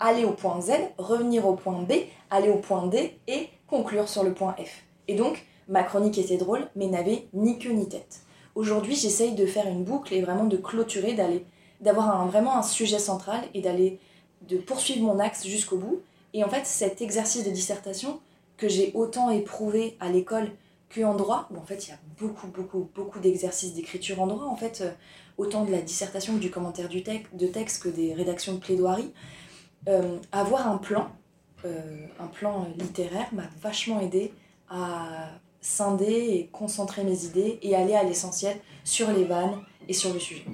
aller 0.00 0.24
au 0.24 0.32
point 0.32 0.60
Z, 0.60 0.72
revenir 0.98 1.46
au 1.46 1.54
point 1.54 1.80
B, 1.82 1.92
aller 2.30 2.48
au 2.48 2.56
point 2.56 2.86
D 2.88 3.18
et 3.28 3.48
conclure 3.68 4.08
sur 4.08 4.24
le 4.24 4.34
point 4.34 4.54
F. 4.58 4.82
Et 5.06 5.14
donc, 5.14 5.46
ma 5.68 5.84
chronique 5.84 6.18
était 6.18 6.36
drôle, 6.36 6.66
mais 6.74 6.88
n'avait 6.88 7.28
ni 7.32 7.58
queue 7.58 7.70
ni 7.70 7.88
tête. 7.88 8.20
Aujourd'hui, 8.54 8.96
j'essaye 8.96 9.34
de 9.34 9.46
faire 9.46 9.66
une 9.66 9.84
boucle 9.84 10.12
et 10.12 10.20
vraiment 10.20 10.44
de 10.44 10.56
clôturer, 10.56 11.14
d'aller, 11.14 11.46
d'avoir 11.80 12.26
vraiment 12.26 12.56
un 12.56 12.62
sujet 12.62 12.98
central 12.98 13.40
et 13.54 13.62
d'aller, 13.62 14.00
de 14.48 14.56
poursuivre 14.56 15.02
mon 15.02 15.18
axe 15.18 15.46
jusqu'au 15.46 15.78
bout. 15.78 16.00
Et 16.34 16.42
en 16.42 16.48
fait, 16.48 16.66
cet 16.66 17.00
exercice 17.00 17.44
de 17.44 17.50
dissertation 17.50 18.20
que 18.56 18.68
j'ai 18.68 18.92
autant 18.94 19.30
éprouvé 19.30 19.96
à 20.00 20.08
l'école 20.08 20.50
qu'en 20.94 21.14
droit, 21.14 21.48
où 21.50 21.58
en 21.58 21.64
fait 21.64 21.86
il 21.86 21.90
y 21.90 21.92
a 21.92 21.98
beaucoup, 22.18 22.48
beaucoup, 22.48 22.90
beaucoup 22.94 23.18
d'exercices 23.18 23.74
d'écriture 23.74 24.20
en 24.20 24.26
droit, 24.26 24.46
en 24.46 24.56
fait, 24.56 24.80
euh, 24.80 24.90
autant 25.38 25.64
de 25.64 25.72
la 25.72 25.80
dissertation 25.80 26.34
que 26.34 26.40
du 26.40 26.50
commentaire 26.50 26.88
du 26.88 27.02
de 27.02 27.46
texte 27.46 27.82
que 27.82 27.88
des 27.88 28.14
rédactions 28.14 28.54
de 28.54 28.58
plaidoirie, 28.58 29.12
euh, 29.88 30.18
avoir 30.30 30.68
un 30.68 30.78
plan, 30.78 31.10
euh, 31.64 32.06
un 32.20 32.26
plan 32.26 32.68
littéraire 32.78 33.28
m'a 33.32 33.48
vachement 33.60 34.00
aidé 34.00 34.32
à 34.68 35.30
scinder 35.60 36.04
et 36.04 36.48
concentrer 36.52 37.04
mes 37.04 37.24
idées 37.24 37.58
et 37.62 37.74
aller 37.74 37.94
à 37.94 38.02
l'essentiel 38.02 38.56
sur 38.84 39.10
les 39.10 39.24
vannes 39.24 39.58
et 39.88 39.92
sur 39.92 40.12
le 40.12 40.20
sujet. 40.20 40.44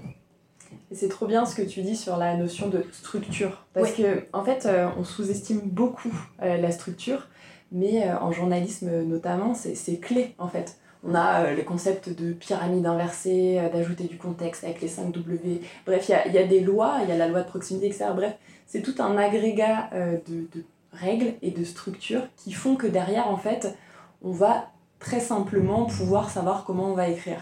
C'est 0.92 1.08
trop 1.08 1.26
bien 1.26 1.44
ce 1.44 1.54
que 1.54 1.62
tu 1.62 1.82
dis 1.82 1.96
sur 1.96 2.16
la 2.16 2.36
notion 2.36 2.68
de 2.68 2.84
structure. 2.92 3.66
Parce 3.74 3.92
que, 3.92 4.26
en 4.32 4.44
fait, 4.44 4.64
euh, 4.64 4.88
on 4.98 5.04
sous-estime 5.04 5.60
beaucoup 5.60 6.12
la 6.40 6.70
structure, 6.70 7.28
mais 7.72 8.10
en 8.12 8.32
journalisme 8.32 9.02
notamment, 9.02 9.54
c'est 9.54 9.98
clé 9.98 10.34
en 10.38 10.48
fait. 10.48 10.76
On 11.04 11.14
a 11.14 11.52
le 11.52 11.62
concept 11.62 12.08
de 12.08 12.32
pyramide 12.32 12.86
inversée, 12.86 13.60
d'ajouter 13.72 14.04
du 14.04 14.16
contexte 14.16 14.64
avec 14.64 14.80
les 14.80 14.88
5 14.88 15.12
W. 15.12 15.60
Bref, 15.86 16.08
il 16.08 16.32
y 16.32 16.34
y 16.34 16.38
a, 16.38 16.46
des 16.46 16.60
lois, 16.60 16.98
il 17.02 17.08
y 17.08 17.12
a 17.12 17.16
la 17.16 17.28
loi 17.28 17.42
de 17.42 17.48
proximité, 17.48 17.86
etc. 17.86 18.06
Bref, 18.14 18.34
c'est 18.66 18.82
tout 18.82 18.94
un 18.98 19.16
agrégat 19.16 19.90
euh, 19.92 20.18
de, 20.28 20.46
de, 20.58 20.64
règles 20.92 21.34
et 21.42 21.50
de 21.50 21.64
structures 21.64 22.26
qui 22.36 22.52
font 22.52 22.74
que 22.74 22.86
derrière, 22.86 23.28
en 23.28 23.36
fait, 23.36 23.76
on 24.22 24.32
va 24.32 24.70
très 24.98 25.20
simplement 25.20 25.84
pouvoir 25.84 26.30
savoir 26.30 26.64
comment 26.64 26.86
on 26.90 26.94
va 26.94 27.08
écrire. 27.08 27.38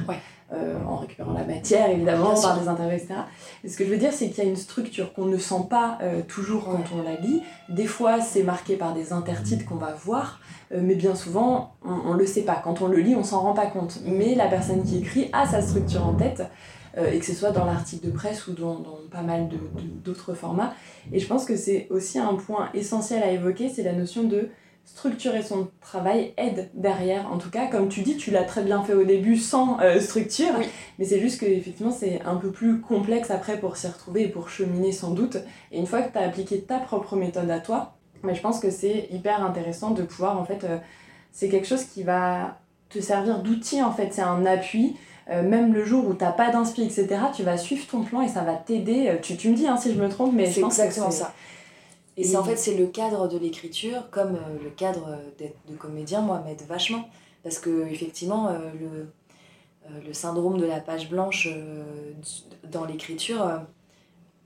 Euh, 0.53 0.79
en 0.87 0.95
récupérant 0.95 1.33
la 1.33 1.43
matière, 1.43 1.91
évidemment, 1.91 2.41
par 2.41 2.57
des 2.61 2.69
interviews, 2.69 2.97
etc. 2.97 3.15
Et 3.65 3.69
ce 3.69 3.77
que 3.77 3.85
je 3.85 3.91
veux 3.91 3.97
dire, 3.97 4.13
c'est 4.13 4.29
qu'il 4.29 4.45
y 4.45 4.47
a 4.47 4.49
une 4.49 4.55
structure 4.55 5.13
qu'on 5.13 5.25
ne 5.25 5.39
sent 5.39 5.67
pas 5.69 5.99
euh, 6.03 6.23
toujours 6.23 6.67
quand 6.67 6.85
on 6.97 7.03
la 7.03 7.17
lit. 7.17 7.43
Des 7.69 7.89
fois, 7.89 8.21
c'est 8.21 8.45
marqué 8.45 8.77
par 8.77 8.95
des 8.95 9.13
intertitres 9.13 9.65
qu'on 9.65 9.75
va 9.75 9.93
voir, 9.93 10.39
mais 10.71 10.95
bien 10.95 11.17
souvent, 11.17 11.75
on 11.85 12.15
ne 12.15 12.19
le 12.19 12.27
sait 12.27 12.43
pas. 12.43 12.61
Quand 12.63 12.81
on 12.81 12.87
le 12.87 12.99
lit, 12.99 13.17
on 13.17 13.25
s'en 13.25 13.41
rend 13.41 13.55
pas 13.55 13.67
compte. 13.67 13.99
Mais 14.05 14.37
la 14.37 14.47
personne 14.47 14.85
qui 14.85 14.99
écrit 14.99 15.31
a 15.33 15.49
sa 15.49 15.63
structure 15.63 16.07
en 16.07 16.15
tête 16.15 16.45
euh, 16.99 17.11
et 17.11 17.19
que 17.19 17.27
ce 17.27 17.35
soit 17.35 17.51
dans 17.51 17.67
l'article 17.67 18.07
de 18.07 18.11
presse 18.11 18.47
ou 18.47 18.53
dans, 18.53 18.79
dans 18.79 18.99
pas 19.11 19.21
mal 19.21 19.49
d'autres 20.03 20.33
de, 20.33 20.37
formats. 20.37 20.73
Et 21.13 21.19
je 21.19 21.27
pense 21.27 21.45
que 21.45 21.57
c'est 21.57 21.89
aussi 21.91 22.19
un 22.19 22.35
point 22.35 22.71
essentiel 22.73 23.23
à 23.23 23.31
évoquer, 23.31 23.69
c'est 23.69 23.83
la 23.83 23.93
notion 23.93 24.25
de 24.25 24.49
structurer 24.87 25.43
son 25.43 25.69
travail 25.81 26.33
aide 26.37 26.71
derrière. 26.75 27.31
En 27.31 27.39
tout 27.39 27.51
cas, 27.51 27.67
comme 27.67 27.89
tu 27.89 28.03
dis, 28.03 28.17
tu 28.17 28.31
l'as 28.31 28.45
très 28.45 28.63
bien 28.63 28.83
fait 28.83 28.95
au 28.95 29.05
début 29.05 29.37
sans 29.37 29.79
euh, 29.81 30.01
structure, 30.01 30.55
oui. 30.59 30.67
mais 30.99 31.05
c'est 31.05 31.21
juste 31.21 31.41
que 31.41 31.47
effectivement 31.47 31.93
c'est 31.93 32.23
un 32.25 32.37
peu 32.37 32.51
plus 32.51 32.81
complexe 32.81 33.31
après 33.31 33.59
pour 33.59 33.77
s'y 33.77 33.89
retrouver 33.89 34.23
et 34.23 34.29
pour 34.29 34.49
cheminer 34.49 34.93
sans 34.93 35.11
doute. 35.11 35.39
Et 35.73 35.79
une 35.79 35.87
fois 35.87 36.03
que 36.03 36.13
tu 36.13 36.19
as 36.19 36.23
appliqué 36.23 36.61
ta 36.61 36.79
propre 36.79 37.17
méthode 37.17 37.51
à 37.51 37.59
toi, 37.59 37.97
mais 38.23 38.35
je 38.35 38.41
pense 38.41 38.61
que 38.61 38.71
c'est 38.71 39.09
hyper 39.11 39.45
intéressant 39.45 39.91
de 39.91 40.03
pouvoir 40.03 40.39
en 40.39 40.45
fait, 40.45 40.65
euh, 40.65 40.79
c'est 41.33 41.49
quelque 41.49 41.67
chose 41.67 41.85
qui 41.85 42.05
va 42.05 42.61
te 42.89 43.01
servir 43.01 43.41
d'outil 43.41 43.83
en 43.83 43.93
fait, 43.93 44.11
c'est 44.13 44.23
un 44.23 44.47
appui 44.47 44.97
même 45.29 45.75
le 45.75 45.85
jour 45.85 46.07
où 46.07 46.15
t'as 46.15 46.31
pas 46.31 46.53
d'inspi, 46.53 46.85
etc., 46.85 47.09
tu 47.35 47.43
vas 47.43 47.57
suivre 47.57 47.85
ton 47.89 48.05
plan 48.05 48.23
et 48.23 48.29
ça 48.29 48.43
va 48.43 48.55
t'aider. 48.55 49.19
Tu, 49.23 49.37
tu 49.37 49.51
me 49.51 49.57
dis 49.57 49.67
hein, 49.67 49.77
si 49.77 49.93
je 49.93 50.01
me 50.01 50.09
trompe, 50.09 50.33
mais 50.33 50.49
c'est 50.49 50.61
exactement 50.61 51.11
ça. 51.11 51.35
Et, 52.17 52.25
c'est 52.25 52.37
en 52.37 52.45
fait, 52.45 52.57
c'est 52.57 52.77
le 52.77 52.87
cadre 52.87 53.29
de 53.29 53.39
l'écriture, 53.39 54.11
comme 54.11 54.39
le 54.63 54.71
cadre 54.71 55.19
d'être 55.39 55.59
de 55.69 55.77
comédien, 55.77 56.23
moi, 56.23 56.41
m'aide 56.45 56.63
vachement. 56.63 57.09
Parce 57.43 57.59
que, 57.59 57.87
effectivement, 57.89 58.51
le, 58.81 59.13
le 60.05 60.13
syndrome 60.13 60.59
de 60.59 60.65
la 60.65 60.81
page 60.81 61.11
blanche 61.11 61.49
dans 62.65 62.87
l'écriture, 62.87 63.61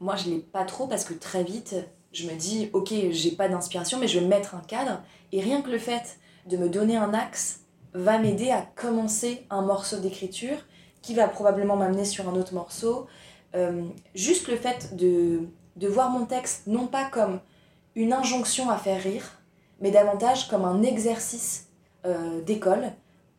moi, 0.00 0.16
je 0.16 0.30
l'ai 0.30 0.38
pas 0.38 0.64
trop 0.64 0.86
parce 0.86 1.04
que 1.04 1.14
très 1.14 1.44
vite, 1.44 1.76
je 2.12 2.26
me 2.26 2.34
dis, 2.34 2.70
ok, 2.72 2.92
j'ai 3.10 3.32
pas 3.32 3.48
d'inspiration, 3.48 3.98
mais 3.98 4.08
je 4.08 4.18
vais 4.18 4.26
mettre 4.26 4.54
un 4.54 4.60
cadre. 4.60 5.00
Et 5.32 5.40
rien 5.40 5.62
que 5.62 5.70
le 5.70 5.78
fait 5.78 6.18
de 6.46 6.56
me 6.56 6.68
donner 6.68 6.96
un 6.96 7.14
axe 7.14 7.60
va 7.94 8.18
m'aider 8.18 8.50
à 8.50 8.62
commencer 8.62 9.46
un 9.50 9.62
morceau 9.62 9.98
d'écriture 9.98 10.56
qui 11.02 11.14
va 11.14 11.28
probablement 11.28 11.76
m'amener 11.76 12.04
sur 12.04 12.28
un 12.28 12.34
autre 12.34 12.54
morceau. 12.54 13.06
Euh, 13.54 13.84
juste 14.14 14.48
le 14.48 14.56
fait 14.56 14.96
de, 14.96 15.40
de 15.76 15.88
voir 15.88 16.10
mon 16.10 16.26
texte 16.26 16.66
non 16.66 16.86
pas 16.86 17.04
comme 17.04 17.40
une 17.94 18.12
injonction 18.12 18.70
à 18.70 18.76
faire 18.76 19.02
rire, 19.02 19.40
mais 19.80 19.90
davantage 19.90 20.49
comme 20.49 20.64
un 20.64 20.82
exercice 20.82 21.68
euh, 22.06 22.40
d'école, 22.42 22.92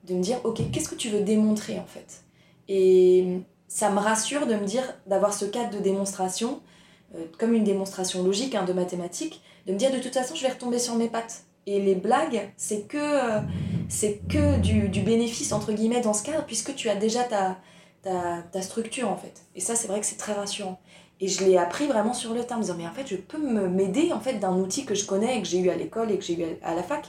de 0.07 0.15
me 0.15 0.21
dire, 0.21 0.39
ok, 0.43 0.71
qu'est-ce 0.71 0.89
que 0.89 0.95
tu 0.95 1.09
veux 1.09 1.21
démontrer 1.21 1.79
en 1.79 1.85
fait? 1.85 2.23
Et 2.67 3.39
ça 3.67 3.89
me 3.89 3.99
rassure 3.99 4.47
de 4.47 4.55
me 4.55 4.65
dire, 4.65 4.83
d'avoir 5.07 5.33
ce 5.33 5.45
cadre 5.45 5.71
de 5.71 5.79
démonstration, 5.79 6.61
euh, 7.15 7.25
comme 7.37 7.53
une 7.53 7.63
démonstration 7.63 8.23
logique 8.23 8.55
hein, 8.55 8.63
de 8.65 8.73
mathématiques, 8.73 9.41
de 9.67 9.73
me 9.73 9.77
dire 9.77 9.91
de 9.91 9.99
toute 9.99 10.13
façon 10.13 10.35
je 10.35 10.43
vais 10.43 10.51
retomber 10.51 10.79
sur 10.79 10.95
mes 10.95 11.07
pattes. 11.07 11.43
Et 11.67 11.79
les 11.79 11.93
blagues, 11.93 12.51
c'est 12.57 12.87
que, 12.87 12.97
euh, 12.97 13.41
que 14.29 14.59
du, 14.59 15.01
bénéfice 15.01 15.53
entre 15.53 15.73
guillemets 15.73 16.01
dans 16.01 16.13
ce 16.13 16.23
cadre, 16.23 16.43
puisque 16.45 16.73
tu 16.73 16.89
as 16.89 16.95
déjà 16.95 17.23
ta, 17.23 17.57
ta, 18.01 18.41
ta 18.51 18.61
structure 18.63 19.09
en 19.09 19.15
fait. 19.15 19.43
Et 19.55 19.59
ça, 19.59 19.75
c'est 19.75 19.87
vrai 19.87 19.99
que 19.99 20.05
c'est 20.07 20.17
très 20.17 20.33
rassurant. 20.33 20.79
Et 21.21 21.27
je 21.27 21.45
l'ai 21.45 21.57
appris 21.57 21.87
vraiment 21.87 22.13
sur 22.13 22.33
le 22.33 22.43
temps, 22.43 22.55
en 22.55 22.57
me 22.57 22.63
disant, 22.63 22.75
mais 22.77 22.87
en 22.87 22.93
fait, 22.93 23.07
je 23.07 23.15
peux 23.15 23.37
m'aider 23.37 24.11
en 24.11 24.19
fait 24.19 24.39
d'un 24.39 24.55
outil 24.55 24.85
que 24.85 24.95
je 24.95 25.05
connais 25.05 25.37
et 25.37 25.41
que 25.41 25.47
j'ai 25.47 25.59
eu 25.59 25.69
à 25.69 25.75
l'école 25.75 26.11
et 26.11 26.17
que 26.17 26.23
j'ai 26.23 26.39
eu 26.39 26.45
à 26.63 26.75
la 26.75 26.83
fac, 26.83 27.07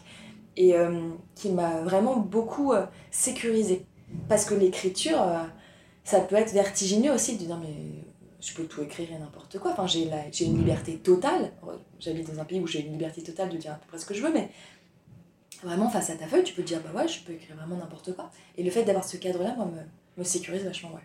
et 0.57 0.77
euh, 0.77 1.09
qui 1.35 1.49
m'a 1.49 1.81
vraiment 1.81 2.17
beaucoup 2.17 2.73
sécurisé. 3.11 3.87
Parce 4.29 4.45
que 4.45 4.55
l'écriture, 4.55 5.19
ça 6.05 6.21
peut 6.21 6.37
être 6.37 6.53
vertigineux 6.53 7.13
aussi 7.13 7.39
de 7.39 7.45
dire, 7.45 7.59
mais 7.59 8.05
je 8.41 8.53
peux 8.55 8.65
tout 8.65 8.83
écrire 8.83 9.11
et 9.11 9.19
n'importe 9.19 9.59
quoi. 9.59 9.71
Enfin, 9.73 9.87
j'ai, 9.87 10.11
j'ai 10.31 10.45
une 10.45 10.59
liberté 10.59 10.99
totale. 10.99 11.53
J'habite 11.99 12.31
dans 12.31 12.41
un 12.41 12.45
pays 12.45 12.61
où 12.61 12.67
j'ai 12.67 12.81
une 12.81 12.93
liberté 12.93 13.23
totale 13.23 13.49
de 13.49 13.57
dire 13.57 13.73
à 13.73 13.77
peu 13.77 13.87
près 13.89 13.99
ce 13.99 14.05
que 14.05 14.15
je 14.15 14.23
veux, 14.23 14.33
mais 14.33 14.51
vraiment, 15.63 15.89
face 15.89 16.11
à 16.11 16.17
ta 16.17 16.27
feuille, 16.27 16.45
tu 16.45 16.53
peux 16.53 16.63
dire, 16.63 16.81
bah 16.85 17.01
ouais, 17.01 17.09
je 17.09 17.21
peux 17.21 17.33
écrire 17.33 17.57
vraiment 17.57 17.77
n'importe 17.77 18.15
quoi. 18.15 18.31
Et 18.59 18.63
le 18.63 18.71
fait 18.71 18.85
d'avoir 18.85 19.05
ce 19.05 19.17
cadre-là, 19.17 19.55
moi, 19.57 19.67
me, 19.67 19.81
me 20.21 20.25
sécurise 20.25 20.65
vachement, 20.65 20.91
ouais. 20.91 21.01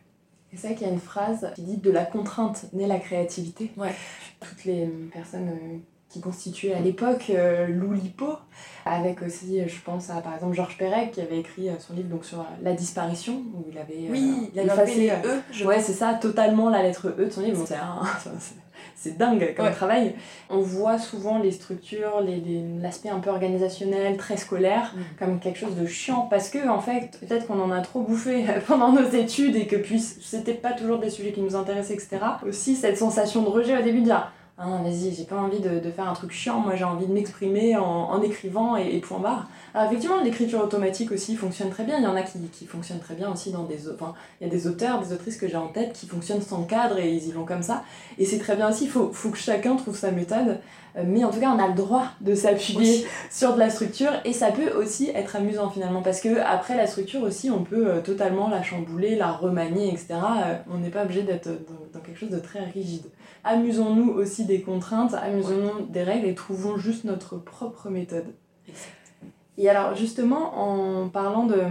C'est 0.51 0.57
ça 0.57 0.73
qu'il 0.73 0.87
y 0.87 0.89
a 0.89 0.93
une 0.93 0.99
phrase 0.99 1.51
qui 1.55 1.63
dit 1.63 1.77
de 1.77 1.91
la 1.91 2.05
contrainte 2.05 2.71
naît 2.73 2.87
la 2.87 2.99
créativité. 2.99 3.71
Ouais. 3.77 3.93
Toutes 4.39 4.65
les 4.65 4.87
personnes 5.11 5.49
euh, 5.49 5.77
qui 6.09 6.21
constituait 6.21 6.73
à 6.73 6.79
l'époque 6.79 7.29
euh, 7.29 7.67
l'Oulipo, 7.67 8.37
avec 8.85 9.21
aussi, 9.21 9.67
je 9.67 9.81
pense 9.81 10.09
à 10.09 10.21
par 10.21 10.33
exemple 10.35 10.55
Georges 10.55 10.77
Perec 10.77 11.11
qui 11.11 11.21
avait 11.21 11.39
écrit 11.39 11.67
euh, 11.69 11.73
son 11.79 11.93
livre 11.93 12.07
donc, 12.07 12.23
sur 12.23 12.45
la 12.61 12.73
disparition, 12.73 13.43
où 13.53 13.65
il 13.69 13.77
avait 13.77 14.07
oui, 14.09 14.49
il 14.53 14.59
avait 14.59 14.69
effacé 14.69 15.09
E. 15.09 15.41
Je 15.51 15.65
ouais, 15.65 15.81
c'est 15.81 15.93
ça, 15.93 16.13
totalement 16.13 16.69
la 16.69 16.81
lettre 16.81 17.09
E 17.19 17.25
de 17.25 17.29
son 17.29 17.41
livre. 17.41 17.65
c'est 18.95 19.17
dingue 19.17 19.53
comme 19.55 19.69
travail. 19.71 20.15
On 20.49 20.59
voit 20.59 20.97
souvent 20.97 21.39
les 21.39 21.51
structures, 21.51 22.21
l'aspect 22.81 23.09
les, 23.09 23.15
un 23.15 23.19
peu 23.19 23.29
organisationnel, 23.29 24.15
très 24.15 24.37
scolaire, 24.37 24.95
mm. 24.95 25.01
comme 25.19 25.39
quelque 25.39 25.59
chose 25.59 25.75
de 25.75 25.85
chiant, 25.85 26.27
parce 26.29 26.49
que 26.49 26.69
en 26.69 26.79
fait, 26.79 27.19
peut-être 27.19 27.47
qu'on 27.47 27.59
en 27.59 27.71
a 27.71 27.81
trop 27.81 28.01
bouffé 28.01 28.45
pendant 28.67 28.93
nos 28.93 29.09
études 29.09 29.57
et 29.57 29.67
que 29.67 29.75
puis 29.75 29.99
c'était 29.99 30.53
pas 30.53 30.71
toujours 30.71 30.99
des 30.99 31.09
sujets 31.09 31.33
qui 31.33 31.41
nous 31.41 31.57
intéressaient, 31.57 31.95
etc. 31.95 32.19
Aussi 32.47 32.77
cette 32.77 32.97
sensation 32.97 33.43
de 33.43 33.49
rejet 33.49 33.77
au 33.77 33.81
début 33.81 33.99
de 33.99 34.05
dire 34.05 34.31
ah 34.59 34.81
vas-y, 34.83 35.13
j'ai 35.13 35.23
pas 35.23 35.35
envie 35.35 35.59
de, 35.59 35.79
de, 35.79 35.91
faire 35.91 36.09
un 36.09 36.13
truc 36.13 36.31
chiant, 36.31 36.59
moi 36.59 36.75
j'ai 36.75 36.83
envie 36.83 37.05
de 37.05 37.13
m'exprimer 37.13 37.77
en, 37.77 37.83
en, 37.83 38.21
écrivant 38.23 38.75
et, 38.75 38.99
point 39.01 39.19
barre. 39.19 39.47
Alors 39.75 39.87
effectivement, 39.87 40.19
l'écriture 40.23 40.63
automatique 40.63 41.11
aussi 41.11 41.35
fonctionne 41.35 41.69
très 41.69 41.83
bien, 41.83 41.99
il 41.99 42.03
y 42.03 42.07
en 42.07 42.15
a 42.15 42.23
qui, 42.23 42.39
qui 42.51 42.65
fonctionnent 42.65 42.99
très 42.99 43.13
bien 43.13 43.31
aussi 43.31 43.51
dans 43.51 43.65
des... 43.65 43.87
Enfin, 43.87 44.15
il 44.41 44.47
y 44.47 44.49
a 44.49 44.51
des 44.51 44.65
auteurs, 44.65 44.99
des 44.99 45.13
autrices 45.13 45.37
que 45.37 45.47
j'ai 45.47 45.57
en 45.57 45.67
tête 45.67 45.93
qui 45.93 46.07
fonctionnent 46.07 46.41
sans 46.41 46.63
cadre 46.63 46.97
et 46.97 47.13
ils 47.13 47.27
y 47.27 47.31
vont 47.31 47.45
comme 47.45 47.61
ça. 47.61 47.83
Et 48.17 48.25
c'est 48.25 48.39
très 48.39 48.55
bien 48.55 48.69
aussi, 48.69 48.85
il 48.85 48.89
faut, 48.89 49.11
faut 49.13 49.29
que 49.29 49.37
chacun 49.37 49.75
trouve 49.75 49.95
sa 49.95 50.09
méthode, 50.09 50.59
mais 51.05 51.23
en 51.23 51.31
tout 51.31 51.39
cas 51.39 51.49
on 51.49 51.59
a 51.59 51.67
le 51.67 51.73
droit 51.73 52.05
de 52.21 52.33
s'appuyer 52.35 53.05
sur 53.29 53.53
de 53.53 53.59
la 53.59 53.69
structure 53.69 54.11
et 54.25 54.33
ça 54.33 54.51
peut 54.51 54.71
aussi 54.71 55.09
être 55.13 55.35
amusant 55.35 55.69
finalement, 55.69 56.01
parce 56.01 56.21
que 56.21 56.39
après 56.39 56.75
la 56.75 56.87
structure 56.87 57.23
aussi 57.23 57.49
on 57.51 57.63
peut 57.63 57.87
euh, 57.87 58.01
totalement 58.01 58.49
la 58.49 58.63
chambouler, 58.63 59.15
la 59.15 59.31
remanier, 59.31 59.89
etc. 59.89 60.07
Euh, 60.13 60.55
on 60.73 60.77
n'est 60.79 60.89
pas 60.89 61.03
obligé 61.03 61.23
d'être 61.23 61.47
dans, 61.47 61.99
dans 61.99 61.99
quelque 61.99 62.19
chose 62.19 62.29
de 62.29 62.39
très 62.39 62.63
rigide 62.63 63.03
amusons-nous 63.47 64.11
aussi 64.11 64.45
des 64.45 64.61
contraintes, 64.61 65.13
amusons-nous 65.13 65.85
des 65.87 66.03
règles 66.03 66.27
et 66.27 66.35
trouvons 66.35 66.77
juste 66.77 67.05
notre 67.05 67.37
propre 67.37 67.89
méthode. 67.89 68.33
Et 69.59 69.69
alors 69.69 69.95
justement, 69.95 70.53
en 70.59 71.09
parlant 71.09 71.47
de, 71.47 71.63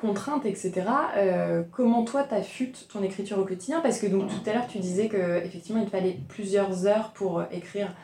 contraintes, 0.00 0.46
etc., 0.46 0.72
euh, 1.16 1.62
comment 1.70 2.02
toi 2.04 2.24
t'affûtes 2.24 2.88
ton 2.92 3.04
écriture 3.04 3.38
au 3.38 3.44
quotidien? 3.44 3.80
Parce 3.80 4.00
que 4.00 4.06
donc 4.08 4.28
tout 4.28 4.50
à 4.50 4.54
l'heure 4.54 4.66
tu 4.66 4.78
disais 4.78 5.08
qu'effectivement 5.08 5.80
il 5.80 5.88
fallait 5.88 6.18
plusieurs 6.28 6.86
heures 6.86 7.12
pour 7.12 7.44
écrire 7.52 7.94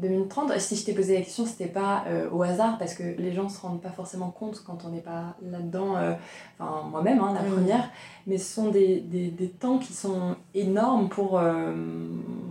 2030. 0.00 0.58
Si 0.58 0.76
je 0.76 0.84
t'ai 0.84 0.92
posé 0.92 1.14
la 1.14 1.20
question, 1.22 1.46
c'était 1.46 1.66
pas 1.66 2.04
euh, 2.08 2.28
au 2.30 2.42
hasard 2.42 2.78
parce 2.78 2.94
que 2.94 3.02
les 3.02 3.32
gens 3.32 3.48
se 3.48 3.60
rendent 3.60 3.80
pas 3.80 3.90
forcément 3.90 4.30
compte 4.30 4.62
quand 4.64 4.84
on 4.84 4.90
n'est 4.90 5.00
pas 5.00 5.36
là-dedans, 5.42 5.96
euh, 5.96 6.14
enfin 6.58 6.88
moi-même, 6.88 7.20
hein, 7.20 7.34
la 7.34 7.42
première, 7.42 7.90
mais 8.26 8.38
ce 8.38 8.54
sont 8.54 8.70
des, 8.70 9.00
des, 9.00 9.28
des, 9.28 9.48
temps 9.48 9.78
qui 9.78 9.92
sont 9.92 10.36
énormes 10.54 11.08
pour, 11.08 11.38
euh, 11.38 11.74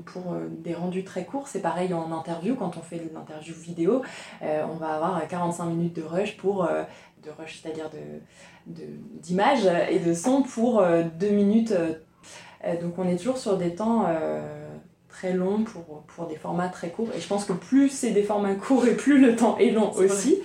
pour 0.05 0.35
des 0.49 0.73
rendus 0.73 1.03
très 1.03 1.25
courts. 1.25 1.47
C'est 1.47 1.61
pareil 1.61 1.93
en 1.93 2.11
interview, 2.11 2.55
quand 2.55 2.77
on 2.77 2.81
fait 2.81 3.01
l'interview 3.13 3.53
vidéo, 3.55 4.01
on 4.41 4.75
va 4.75 4.95
avoir 4.95 5.27
45 5.27 5.65
minutes 5.65 5.95
de 5.95 6.03
rush 6.03 6.37
pour. 6.37 6.63
de 6.65 7.29
rush, 7.37 7.61
c'est-à-dire 7.61 7.89
d'image 8.67 9.63
de, 9.63 9.91
et 9.91 9.99
de 9.99 10.13
son 10.13 10.43
pour 10.43 10.83
2 11.19 11.29
minutes. 11.29 11.73
donc 12.81 12.97
on 12.97 13.07
est 13.07 13.17
toujours 13.17 13.37
sur 13.37 13.57
des 13.57 13.75
temps 13.75 14.05
très 15.09 15.33
long 15.33 15.63
pour, 15.63 16.03
pour 16.03 16.27
des 16.27 16.35
formats 16.35 16.69
très 16.69 16.89
courts. 16.89 17.09
Et 17.15 17.19
je 17.19 17.27
pense 17.27 17.45
que 17.45 17.53
plus 17.53 17.89
c'est 17.89 18.11
des 18.11 18.23
formats 18.23 18.55
courts 18.55 18.87
et 18.87 18.95
plus 18.95 19.19
le 19.19 19.35
temps 19.35 19.57
est 19.57 19.71
long 19.71 19.91
aussi. 19.93 20.37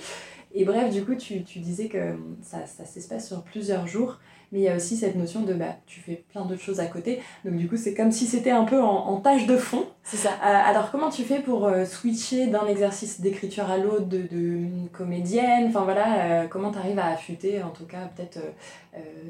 Et 0.56 0.64
bref, 0.64 0.92
du 0.92 1.04
coup, 1.04 1.16
tu, 1.16 1.42
tu 1.42 1.58
disais 1.58 1.88
que 1.88 2.14
ça, 2.42 2.58
ça 2.66 2.84
s'espace 2.84 3.26
sur 3.26 3.42
plusieurs 3.42 3.86
jours. 3.86 4.18
Mais 4.52 4.60
il 4.60 4.62
y 4.62 4.68
a 4.68 4.76
aussi 4.76 4.96
cette 4.96 5.16
notion 5.16 5.42
de 5.42 5.52
bah, 5.52 5.74
tu 5.84 5.98
fais 5.98 6.24
plein 6.30 6.44
d'autres 6.44 6.60
choses 6.60 6.78
à 6.78 6.86
côté. 6.86 7.20
Donc 7.44 7.56
du 7.56 7.68
coup, 7.68 7.76
c'est 7.76 7.92
comme 7.92 8.12
si 8.12 8.24
c'était 8.24 8.52
un 8.52 8.62
peu 8.62 8.80
en, 8.80 9.08
en, 9.08 9.20
tâche 9.20 9.46
de 9.46 9.56
fond. 9.56 9.84
C'est 10.04 10.16
ça. 10.16 10.28
Euh, 10.28 10.34
alors 10.42 10.92
comment 10.92 11.10
tu 11.10 11.24
fais 11.24 11.40
pour 11.40 11.66
euh, 11.66 11.84
switcher 11.84 12.46
d'un 12.46 12.66
exercice 12.68 13.20
d'écriture 13.20 13.68
à 13.68 13.78
l'autre, 13.78 14.06
de, 14.06 14.18
de, 14.18 14.68
comédienne? 14.92 15.66
Enfin 15.66 15.82
voilà, 15.82 16.42
euh, 16.42 16.46
comment 16.46 16.70
tu 16.70 16.78
arrives 16.78 17.00
à 17.00 17.06
affûter 17.06 17.64
en 17.64 17.70
tout 17.70 17.86
cas 17.86 18.08
peut-être 18.14 18.38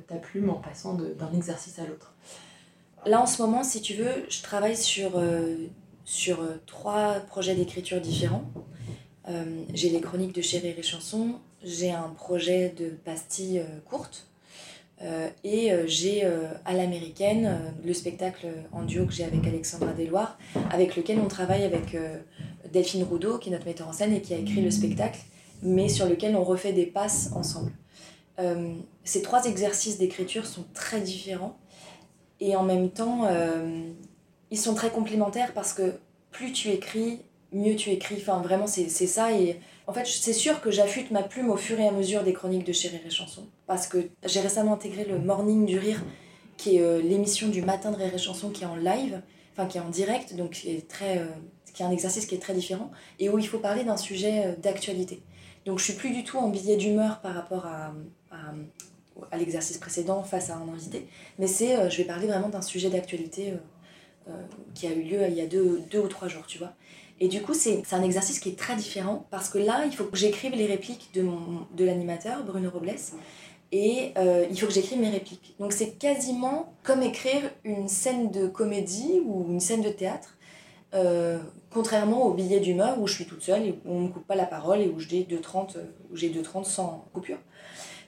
ta 0.08 0.16
plume 0.16 0.50
en 0.50 0.60
passant 0.60 0.92
d'un 0.92 1.32
exercice 1.34 1.78
à 1.78 1.86
l'autre? 1.86 2.12
Là, 3.06 3.20
en 3.20 3.26
ce 3.26 3.42
moment, 3.42 3.62
si 3.62 3.82
tu 3.82 3.94
veux, 3.94 4.24
je 4.30 4.42
travaille 4.42 4.76
sur, 4.76 5.18
euh, 5.18 5.56
euh, 6.28 6.34
trois 6.64 7.16
projets 7.28 7.54
d'écriture 7.54 8.00
différents. 8.00 8.44
Euh, 9.28 9.44
j'ai 9.74 9.90
les 9.90 10.00
chroniques 10.00 10.34
de 10.34 10.40
Chéri 10.40 10.74
et 10.76 10.82
Chansons, 10.82 11.34
j'ai 11.62 11.90
un 11.90 12.08
projet 12.08 12.70
de 12.70 12.88
pastille 12.88 13.62
courte, 13.86 14.26
et 15.42 15.70
j'ai 15.86 16.24
à 16.64 16.72
l'américaine 16.72 17.74
le 17.84 17.92
spectacle 17.92 18.46
en 18.72 18.84
duo 18.84 19.04
que 19.04 19.12
j'ai 19.12 19.24
avec 19.24 19.46
Alexandra 19.46 19.92
Desloires, 19.92 20.38
avec 20.70 20.96
lequel 20.96 21.18
on 21.18 21.26
travaille 21.26 21.62
avec 21.62 21.96
Delphine 22.72 23.04
Roudot, 23.04 23.38
qui 23.38 23.50
est 23.50 23.52
notre 23.52 23.66
metteur 23.66 23.88
en 23.88 23.92
scène 23.92 24.14
et 24.14 24.22
qui 24.22 24.32
a 24.32 24.38
écrit 24.38 24.62
le 24.62 24.70
spectacle, 24.70 25.20
mais 25.62 25.88
sur 25.90 26.06
lequel 26.06 26.36
on 26.36 26.44
refait 26.44 26.72
des 26.72 26.86
passes 26.86 27.30
ensemble. 27.34 27.72
ces 29.04 29.20
trois 29.20 29.44
exercices 29.44 29.98
d'écriture 29.98 30.46
sont 30.46 30.64
très 30.72 31.00
différents 31.00 31.58
et 32.40 32.56
en 32.56 32.62
même 32.62 32.90
temps, 32.90 33.24
euh, 33.26 33.90
ils 34.50 34.58
sont 34.58 34.74
très 34.74 34.90
complémentaires 34.90 35.52
parce 35.54 35.72
que 35.72 35.94
plus 36.30 36.52
tu 36.52 36.68
écris, 36.70 37.20
mieux 37.52 37.76
tu 37.76 37.90
écris. 37.90 38.16
Enfin, 38.18 38.40
vraiment, 38.40 38.66
c'est 38.66 38.88
ça. 38.88 39.32
Et 39.32 39.60
en 39.86 39.92
fait, 39.92 40.06
c'est 40.06 40.32
sûr 40.32 40.60
que 40.60 40.70
j'affûte 40.70 41.10
ma 41.10 41.22
plume 41.22 41.50
au 41.50 41.56
fur 41.56 41.78
et 41.78 41.86
à 41.86 41.92
mesure 41.92 42.22
des 42.22 42.32
chroniques 42.32 42.66
de 42.66 42.72
Chéri 42.72 43.00
et 43.04 43.10
Chanson. 43.10 43.42
Parce 43.66 43.86
que 43.86 44.08
j'ai 44.24 44.40
récemment 44.40 44.74
intégré 44.74 45.04
le 45.04 45.18
Morning 45.18 45.64
du 45.64 45.78
Rire, 45.78 46.02
qui 46.56 46.76
est 46.76 46.80
euh, 46.80 47.00
l'émission 47.00 47.48
du 47.48 47.62
matin 47.62 47.90
de 47.90 47.96
Rire 47.96 48.18
Chanson 48.18 48.50
qui 48.50 48.64
est 48.64 48.66
en 48.66 48.76
live, 48.76 49.20
enfin 49.52 49.66
qui 49.66 49.78
est 49.78 49.82
en 49.82 49.90
direct, 49.90 50.34
donc 50.34 50.50
qui 50.50 50.70
est, 50.70 50.88
très, 50.88 51.18
euh, 51.18 51.26
qui 51.72 51.82
est 51.82 51.86
un 51.86 51.90
exercice 51.90 52.26
qui 52.26 52.34
est 52.34 52.38
très 52.38 52.54
différent, 52.54 52.90
et 53.18 53.28
où 53.28 53.38
il 53.38 53.46
faut 53.46 53.58
parler 53.58 53.84
d'un 53.84 53.96
sujet 53.96 54.56
d'actualité. 54.62 55.22
Donc 55.66 55.78
je 55.78 55.84
suis 55.84 55.94
plus 55.94 56.10
du 56.10 56.24
tout 56.24 56.38
en 56.38 56.48
billet 56.48 56.76
d'humeur 56.76 57.20
par 57.20 57.34
rapport 57.34 57.66
à 57.66 57.92
l'exercice 59.36 59.78
précédent 59.78 60.22
face 60.22 60.50
à 60.50 60.56
un 60.56 60.68
invité, 60.68 61.06
mais 61.38 61.46
c'est, 61.46 61.76
euh, 61.76 61.90
je 61.90 61.98
vais 61.98 62.04
parler 62.04 62.26
vraiment 62.26 62.48
d'un 62.48 62.62
sujet 62.62 62.90
d'actualité 62.90 63.52
euh, 63.52 63.56
euh, 64.28 64.42
qui 64.74 64.86
a 64.86 64.92
eu 64.92 65.02
lieu 65.02 65.20
il 65.28 65.34
y 65.34 65.40
a 65.40 65.46
deux, 65.46 65.82
deux 65.90 66.00
ou 66.00 66.08
trois 66.08 66.28
jours, 66.28 66.46
tu 66.46 66.58
vois. 66.58 66.72
Et 67.20 67.28
du 67.28 67.42
coup, 67.42 67.54
c'est 67.54 67.80
un 67.92 68.02
exercice 68.02 68.40
qui 68.40 68.48
est 68.50 68.58
très 68.58 68.74
différent 68.74 69.26
parce 69.30 69.48
que 69.48 69.58
là, 69.58 69.84
il 69.86 69.94
faut 69.94 70.04
que 70.04 70.16
j'écrive 70.16 70.52
les 70.52 70.66
répliques 70.66 71.10
de, 71.14 71.24
de 71.76 71.84
l'animateur, 71.84 72.42
Bruno 72.42 72.70
Robles, 72.70 72.96
et 73.70 74.12
il 74.50 74.58
faut 74.58 74.66
que 74.66 74.72
j'écrive 74.72 74.98
mes 74.98 75.10
répliques. 75.10 75.54
Donc 75.60 75.72
c'est 75.72 75.96
quasiment 75.96 76.74
comme 76.82 77.04
écrire 77.04 77.42
une 77.62 77.86
scène 77.86 78.32
de 78.32 78.48
comédie 78.48 79.20
ou 79.24 79.46
une 79.48 79.60
scène 79.60 79.82
de 79.82 79.90
théâtre, 79.90 80.36
contrairement 81.70 82.26
au 82.26 82.34
billet 82.34 82.58
d'humeur 82.58 83.00
où 83.00 83.06
je 83.06 83.14
suis 83.14 83.26
toute 83.26 83.42
seule 83.42 83.66
et 83.66 83.78
où 83.84 83.92
on 83.92 84.00
ne 84.00 84.08
me 84.08 84.12
coupe 84.12 84.26
pas 84.26 84.34
la 84.36 84.46
parole 84.46 84.80
et 84.80 84.88
où 84.88 84.98
j'ai 84.98 85.22
2,30 85.22 85.76
où 86.10 86.16
j'ai 86.16 86.30
2,30 86.30 86.64
sans 86.64 87.06
coupure. 87.12 87.38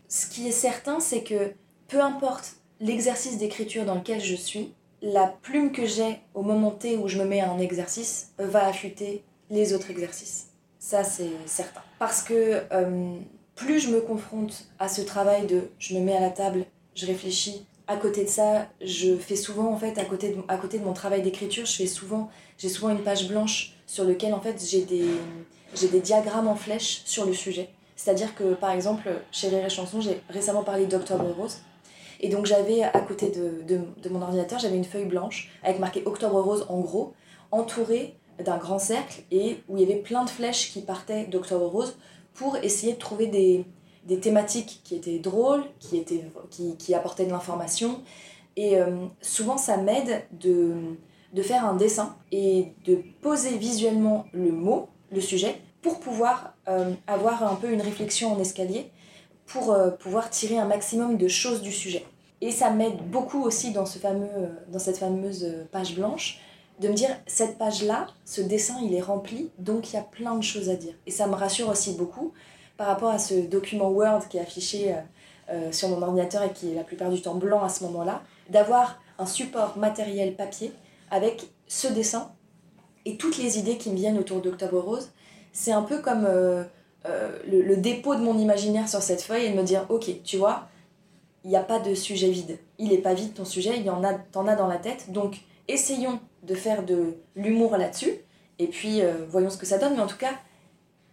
Ce 0.08 0.26
qui 0.26 0.48
est 0.48 0.52
certain, 0.52 1.00
c'est 1.00 1.22
que 1.22 1.52
peu 1.88 2.00
importe 2.00 2.56
l'exercice 2.80 3.38
d'écriture 3.38 3.84
dans 3.84 3.96
lequel 3.96 4.20
je 4.20 4.34
suis, 4.34 4.72
la 5.02 5.26
plume 5.26 5.72
que 5.72 5.86
j'ai 5.86 6.20
au 6.34 6.42
moment 6.42 6.70
T 6.70 6.96
où 6.96 7.08
je 7.08 7.18
me 7.18 7.25
mets 7.25 7.40
à 7.40 7.50
un 7.50 7.58
exercice 7.58 8.32
va 8.38 8.66
affûter 8.66 9.22
les 9.50 9.72
autres 9.72 9.90
exercices. 9.90 10.48
Ça, 10.78 11.04
c'est 11.04 11.30
certain. 11.46 11.82
Parce 11.98 12.22
que 12.22 12.62
euh, 12.72 13.16
plus 13.54 13.80
je 13.80 13.90
me 13.90 14.00
confronte 14.00 14.68
à 14.78 14.88
ce 14.88 15.02
travail 15.02 15.46
de 15.46 15.70
je 15.78 15.94
me 15.94 16.00
mets 16.00 16.16
à 16.16 16.20
la 16.20 16.30
table, 16.30 16.66
je 16.94 17.06
réfléchis, 17.06 17.66
à 17.88 17.96
côté 17.96 18.25
de 18.25 18.28
ça, 18.28 18.68
je 18.80 19.16
fais 19.16 19.36
souvent, 19.36 19.72
en 19.72 19.76
fait, 19.76 19.98
à 19.98 20.04
côté 20.04 20.30
de, 20.30 20.36
à 20.48 20.56
côté 20.56 20.78
de 20.78 20.84
mon 20.84 20.92
travail 20.92 21.22
d'écriture, 21.22 21.66
je 21.66 21.76
fais 21.76 21.86
souvent, 21.86 22.30
j'ai 22.58 22.68
souvent 22.68 22.90
une 22.90 23.02
page 23.02 23.28
blanche 23.28 23.75
sur 23.86 24.04
laquelle, 24.04 24.34
en 24.34 24.40
fait, 24.40 24.64
j'ai 24.68 24.82
des, 24.82 25.06
j'ai 25.75 25.88
des 25.88 26.00
diagrammes 26.00 26.48
en 26.48 26.56
flèche 26.56 27.02
sur 27.04 27.26
le 27.26 27.32
sujet. 27.32 27.68
C'est-à-dire 27.96 28.34
que, 28.34 28.54
par 28.54 28.70
exemple, 28.70 29.08
chez 29.32 29.48
Rire 29.48 29.64
et 29.64 29.70
Chanson, 29.70 30.00
j'ai 30.00 30.20
récemment 30.28 30.62
parlé 30.62 30.86
d'Octobre 30.86 31.24
Rose. 31.36 31.62
Et 32.20 32.28
donc, 32.28 32.46
j'avais 32.46 32.82
à 32.82 33.00
côté 33.00 33.30
de, 33.30 34.08
mon 34.10 34.22
ordinateur, 34.22 34.58
j'avais 34.58 34.76
une 34.76 34.84
feuille 34.84 35.06
blanche 35.06 35.50
avec 35.64 35.80
marqué 35.80 36.02
Octobre 36.04 36.40
Rose 36.40 36.66
en 36.68 36.80
gros, 36.80 37.14
entourée 37.50 38.16
d'un 38.44 38.58
grand 38.58 38.78
cercle 38.78 39.22
et 39.30 39.58
où 39.68 39.78
il 39.78 39.82
y 39.82 39.90
avait 39.90 40.00
plein 40.00 40.24
de 40.24 40.30
flèches 40.30 40.70
qui 40.72 40.82
partaient 40.82 41.24
d'Octobre 41.24 41.66
Rose 41.66 41.96
pour 42.34 42.56
essayer 42.58 42.92
de 42.92 42.98
trouver 42.98 43.28
des, 43.28 43.64
thématiques 44.20 44.82
qui 44.84 44.94
étaient 44.94 45.18
drôles, 45.18 45.64
qui, 45.80 46.94
apportaient 46.94 47.24
de 47.24 47.30
l'information. 47.30 48.02
Et 48.56 48.78
euh, 48.78 49.06
souvent, 49.22 49.56
ça 49.56 49.78
m'aide 49.78 50.24
de, 50.32 50.74
de 51.32 51.42
faire 51.42 51.64
un 51.64 51.76
dessin 51.76 52.16
et 52.30 52.72
de 52.84 53.00
poser 53.22 53.56
visuellement 53.56 54.26
le 54.32 54.52
mot, 54.52 54.88
le 55.10 55.20
sujet, 55.20 55.60
pour 55.87 56.00
pouvoir 56.00 56.55
euh, 56.66 56.93
avoir 57.07 57.45
un 57.45 57.55
peu 57.55 57.71
une 57.71 57.81
réflexion 57.81 58.33
en 58.33 58.40
escalier, 58.40 58.90
pour 59.47 59.73
euh, 59.73 59.90
pouvoir 59.90 60.31
tirer 60.31 60.59
un 60.59 60.64
maximum 60.64 61.16
de 61.16 61.28
choses 61.28 61.62
du 61.62 61.71
sujet. 61.71 62.05
Et 62.40 62.50
ça 62.50 62.71
m'aide 62.71 62.99
beaucoup 63.09 63.43
aussi 63.43 63.71
dans, 63.71 63.85
dans 63.85 64.78
cette 64.81 64.99
fameuse 64.99 65.47
page 65.71 65.95
blanche 65.95 66.40
de 66.81 66.88
me 66.88 66.93
dire 66.95 67.11
cette 67.28 67.57
page-là, 67.57 68.09
ce 68.25 68.40
dessin, 68.40 68.78
il 68.83 68.95
est 68.95 69.00
rempli, 69.00 69.50
donc 69.59 69.90
il 69.90 69.95
y 69.95 69.99
a 69.99 70.02
plein 70.02 70.35
de 70.35 70.43
choses 70.43 70.69
à 70.71 70.75
dire. 70.75 70.95
Et 71.07 71.12
ça 71.12 71.28
me 71.28 71.35
rassure 71.35 71.69
aussi 71.69 71.93
beaucoup 71.93 72.33
par 72.76 72.88
rapport 72.88 73.11
à 73.11 73.21
ce 73.21 73.35
document 73.35 73.88
Word 73.88 74.28
qui 74.28 74.38
est 74.38 74.40
affiché 74.40 74.93
euh, 74.93 74.97
euh, 75.50 75.73
sur 75.73 75.88
mon 75.88 76.02
ordinateur 76.02 76.43
et 76.43 76.52
qui 76.52 76.73
est 76.73 76.75
la 76.75 76.83
plupart 76.83 77.11
du 77.11 77.23
temps 77.23 77.37
blanc 77.37 77.62
à 77.62 77.69
ce 77.69 77.85
moment-là, 77.85 78.23
d'avoir 78.50 79.00
un 79.21 79.26
support 79.26 79.78
matériel 79.78 80.35
papier 80.35 80.73
avec 81.12 81.47
ce 81.69 81.87
dessin 81.87 82.33
et 83.05 83.16
toutes 83.16 83.38
les 83.38 83.59
idées 83.59 83.78
qui 83.78 83.90
me 83.90 83.97
viennent 83.97 84.19
autour 84.19 84.43
d'Octobre 84.43 84.81
Rose. 84.81 85.12
C'est 85.56 85.72
un 85.72 85.82
peu 85.82 85.98
comme 85.98 86.26
euh, 86.26 86.64
le, 87.46 87.62
le, 87.62 87.76
dépôt 87.78 88.14
de 88.14 88.20
mon 88.20 88.36
imaginaire 88.36 88.88
sur 88.88 89.00
cette 89.00 89.22
feuille 89.22 89.46
et 89.46 89.50
de 89.50 89.56
me 89.56 89.62
dire, 89.62 89.86
ok, 89.88 90.22
tu 90.22 90.36
vois, 90.36 90.68
il 91.44 91.50
n'y 91.50 91.56
a 91.56 91.62
pas 91.62 91.78
de 91.78 91.94
sujet 91.94 92.28
vide. 92.28 92.58
Il 92.78 92.90
n'est 92.90 92.98
pas 92.98 93.14
vide 93.14 93.32
ton 93.32 93.46
sujet, 93.46 93.78
il 93.78 93.84
y 93.84 93.90
en 93.90 94.04
a, 94.04 94.12
t'en 94.14 94.46
as 94.46 94.54
dans 94.54 94.66
la 94.66 94.76
tête. 94.76 95.12
Donc, 95.12 95.38
essayons 95.66 96.20
de 96.42 96.54
faire 96.54 96.84
de 96.84 97.16
l'humour 97.36 97.76
là-dessus. 97.78 98.12
Et 98.58 98.66
puis, 98.66 99.00
voyons 99.28 99.48
ce 99.48 99.56
que 99.56 99.66
ça 99.66 99.78
donne. 99.78 99.94
Mais 99.94 100.02
en 100.02 100.06
tout 100.06 100.18
cas, 100.18 100.32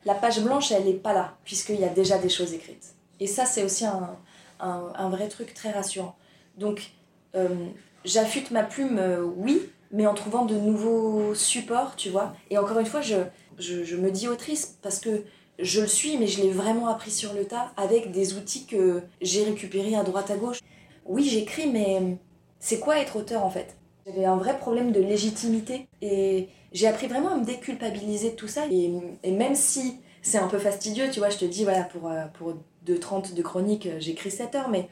la 0.05 0.13
page 0.13 0.41
blanche, 0.41 0.71
elle 0.71 0.85
n'est 0.85 0.93
pas 0.93 1.13
là, 1.13 1.37
puisqu'il 1.45 1.79
y 1.79 1.85
a 1.85 1.89
déjà 1.89 2.17
des 2.17 2.29
choses 2.29 2.53
écrites. 2.53 2.95
Et 3.19 3.27
ça, 3.27 3.45
c'est 3.45 3.63
aussi 3.63 3.85
un, 3.85 4.17
un, 4.59 4.91
un, 4.95 5.09
vrai 5.09 5.29
truc 5.29 5.53
très 5.53 5.71
rassurant. 5.71 6.15
Donc, 6.57 6.91
euh, 7.35 7.67
j'affûte 8.03 8.51
ma 8.51 8.63
plume, 8.63 8.97
euh, 8.97 9.23
oui, 9.23 9.61
mais 9.93 10.07
en 10.07 10.13
trouvant 10.13 10.45
de 10.45 10.55
nouveaux 10.55 11.33
supports, 11.35 11.95
tu 11.95 12.09
vois. 12.09 12.33
Et 12.49 12.57
encore 12.57 12.79
une 12.79 12.85
fois, 12.85 13.01
je, 13.01 13.15
je, 13.57 13.95
me 13.95 14.11
dis 14.11 14.27
autrice, 14.27 14.77
parce 14.81 14.99
que 14.99 15.23
je 15.59 15.81
le 15.81 15.87
suis, 15.87 16.17
mais 16.17 16.27
je 16.27 16.41
l'ai 16.41 16.49
vraiment 16.49 16.87
appris 16.87 17.11
sur 17.11 17.33
le 17.33 17.45
tas, 17.45 17.71
avec 17.77 18.11
des 18.11 18.33
outils 18.33 18.65
que 18.65 19.03
j'ai 19.21 19.43
récupérés 19.43 19.95
à 19.95 20.03
droite 20.03 20.31
à 20.31 20.35
gauche. 20.35 20.59
Oui, 21.05 21.23
j'écris, 21.29 21.67
mais 21.67 22.17
c'est 22.59 22.79
quoi 22.79 22.99
être 22.99 23.15
auteur 23.15 23.45
en 23.45 23.49
fait? 23.49 23.77
J'avais 24.05 24.25
un 24.25 24.35
vrai 24.35 24.57
problème 24.57 24.91
de 24.91 24.99
légitimité, 24.99 25.87
et 26.01 26.49
j'ai 26.73 26.87
appris 26.87 27.07
vraiment 27.07 27.33
à 27.33 27.37
me 27.37 27.45
déculpabiliser 27.45 28.31
de 28.31 28.35
tout 28.35 28.47
ça. 28.49 28.65
Et, 28.69 28.91
et 29.23 29.31
même 29.31 29.55
si 29.55 29.99
c'est 30.23 30.39
un 30.39 30.47
peu 30.47 30.57
fastidieux, 30.57 31.09
tu 31.11 31.19
vois, 31.19 31.29
je 31.29 31.37
te 31.37 31.45
dis, 31.45 31.63
voilà, 31.63 31.83
pour, 31.83 32.09
euh, 32.09 32.25
pour 32.33 32.55
2.30 32.87 33.35
de 33.35 33.41
chronique, 33.43 33.87
j'écris 33.99 34.31
7 34.31 34.55
heures, 34.55 34.69
mais, 34.69 34.89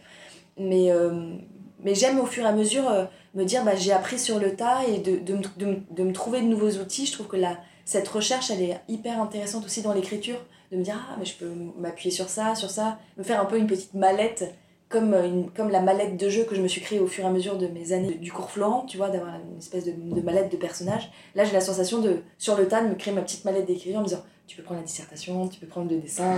mais, 0.60 0.91
euh, 0.91 1.34
mais 1.80 1.95
j'aime 1.95 2.19
au 2.19 2.26
fur 2.26 2.43
et 2.43 2.47
à 2.47 2.52
mesure 2.52 2.88
euh, 2.89 3.06
me 3.34 3.46
dire, 3.46 3.63
bah, 3.63 3.76
j'ai 3.76 3.91
appris 3.91 4.20
sur 4.20 4.39
le 4.39 4.56
tas 4.56 4.86
et 4.88 5.00
de, 5.00 5.17
de, 5.17 5.38
de, 5.58 5.80
de, 5.89 6.04
me 6.04 6.13
trouver 6.13 6.41
de 6.41 6.48
nouveaux 6.48 6.72
outils. 6.72 7.06
Je 7.06 7.13
trouve 7.13 7.28
que 7.28 7.38
la, 7.38 7.58
cette 7.86 8.08
recherche, 8.08 8.52
elle 8.52 8.62
est 8.62 8.82
hyper 8.88 9.22
intéressante 9.22 9.65
aussi 9.65 9.82
dans 9.82 9.94
l'écriture, 9.94 10.38
de 10.72 10.78
me 10.78 10.84
dire, 10.84 10.96
ah, 11.10 11.15
mais 11.20 11.26
je 11.26 11.36
peux 11.36 11.52
m'appuyer 11.80 12.12
sur 12.12 12.30
ça, 12.30 12.56
sur 12.56 12.70
ça, 12.70 13.00
me 13.17 13.24
faire 13.24 13.41
un 13.41 13.46
peu 13.46 13.58
une 13.58 13.67
petite 13.67 13.94
mallette 13.94 14.54
comme, 14.89 15.13
une, 15.13 15.50
comme 15.52 15.70
la 15.70 15.82
mallette 15.82 16.17
de 16.17 16.30
jeu 16.30 16.44
que 16.44 16.54
je 16.54 16.62
me 16.62 16.67
suis 16.67 16.82
créée 16.82 17.00
au 17.00 17.08
fur 17.08 17.24
et 17.24 17.28
à 17.28 17.32
mesure 17.32 17.58
de 17.58 17.67
mes 17.67 17.94
années 17.94 18.15
du 18.15 18.32
cours 18.32 18.52
Florent, 18.52 18.86
tu 18.86 18.98
vois, 18.98 19.10
d'avoir 19.10 19.36
une 19.36 19.58
espèce 19.58 19.86
de, 19.86 20.22
mallette 20.22 20.52
de 20.52 20.58
personnage. 20.58 21.10
Là, 21.34 21.46
j'ai 21.46 21.54
la 21.54 21.62
sensation 21.62 22.00
de, 22.00 22.17
sur 22.38 22.58
le 22.58 22.67
tas, 22.67 22.84
de 22.84 22.89
me 22.89 22.96
créer 22.96 23.13
ma 23.13 23.22
petite 23.22 23.46
mallette 23.46 23.65
d'écriture 23.65 24.00
en 24.00 24.02
me 24.02 24.08
disant, 24.08 24.24
tu 24.48 24.58
peux 24.58 24.63
prendre 24.63 24.82
la 24.82 24.86
dissertation, 24.86 25.48
tu 25.48 25.60
peux 25.62 25.67
prendre 25.67 25.89
le 25.89 26.02
dessin, 26.02 26.38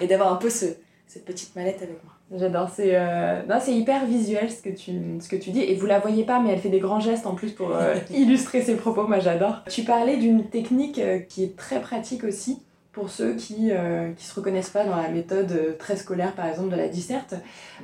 et 0.00 0.06
d'avoir 0.06 0.32
un 0.32 0.36
peu 0.36 0.48
ce, 0.48 0.66
cette 1.06 1.26
petite 1.26 1.54
mallette 1.54 1.82
avec 1.82 2.02
moi. 2.02 2.14
J'adore, 2.32 2.68
c'est 2.68 2.94
euh... 2.94 3.42
hyper 3.66 4.06
visuel 4.06 4.50
ce 4.50 4.62
que, 4.62 4.70
tu, 4.70 4.92
ce 5.20 5.28
que 5.28 5.36
tu 5.36 5.50
dis, 5.50 5.62
et 5.62 5.74
vous 5.74 5.86
la 5.86 5.98
voyez 5.98 6.24
pas, 6.24 6.38
mais 6.38 6.52
elle 6.52 6.60
fait 6.60 6.68
des 6.68 6.78
grands 6.78 7.00
gestes 7.00 7.26
en 7.26 7.34
plus 7.34 7.50
pour 7.50 7.74
euh, 7.74 7.96
illustrer 8.10 8.62
ses 8.62 8.76
propos, 8.76 9.06
moi 9.06 9.18
j'adore. 9.18 9.64
Tu 9.68 9.82
parlais 9.82 10.16
d'une 10.16 10.44
technique 10.48 11.00
euh, 11.00 11.18
qui 11.18 11.42
est 11.42 11.56
très 11.56 11.80
pratique 11.80 12.22
aussi, 12.22 12.62
pour 12.92 13.08
ceux 13.08 13.34
qui 13.34 13.70
euh, 13.70 14.10
qui 14.12 14.24
se 14.24 14.34
reconnaissent 14.34 14.70
pas 14.70 14.84
dans 14.84 14.96
la 14.96 15.08
méthode 15.08 15.52
euh, 15.52 15.76
très 15.78 15.96
scolaire 15.96 16.32
par 16.32 16.46
exemple 16.46 16.70
de 16.70 16.76
la 16.76 16.88
disserte 16.88 17.34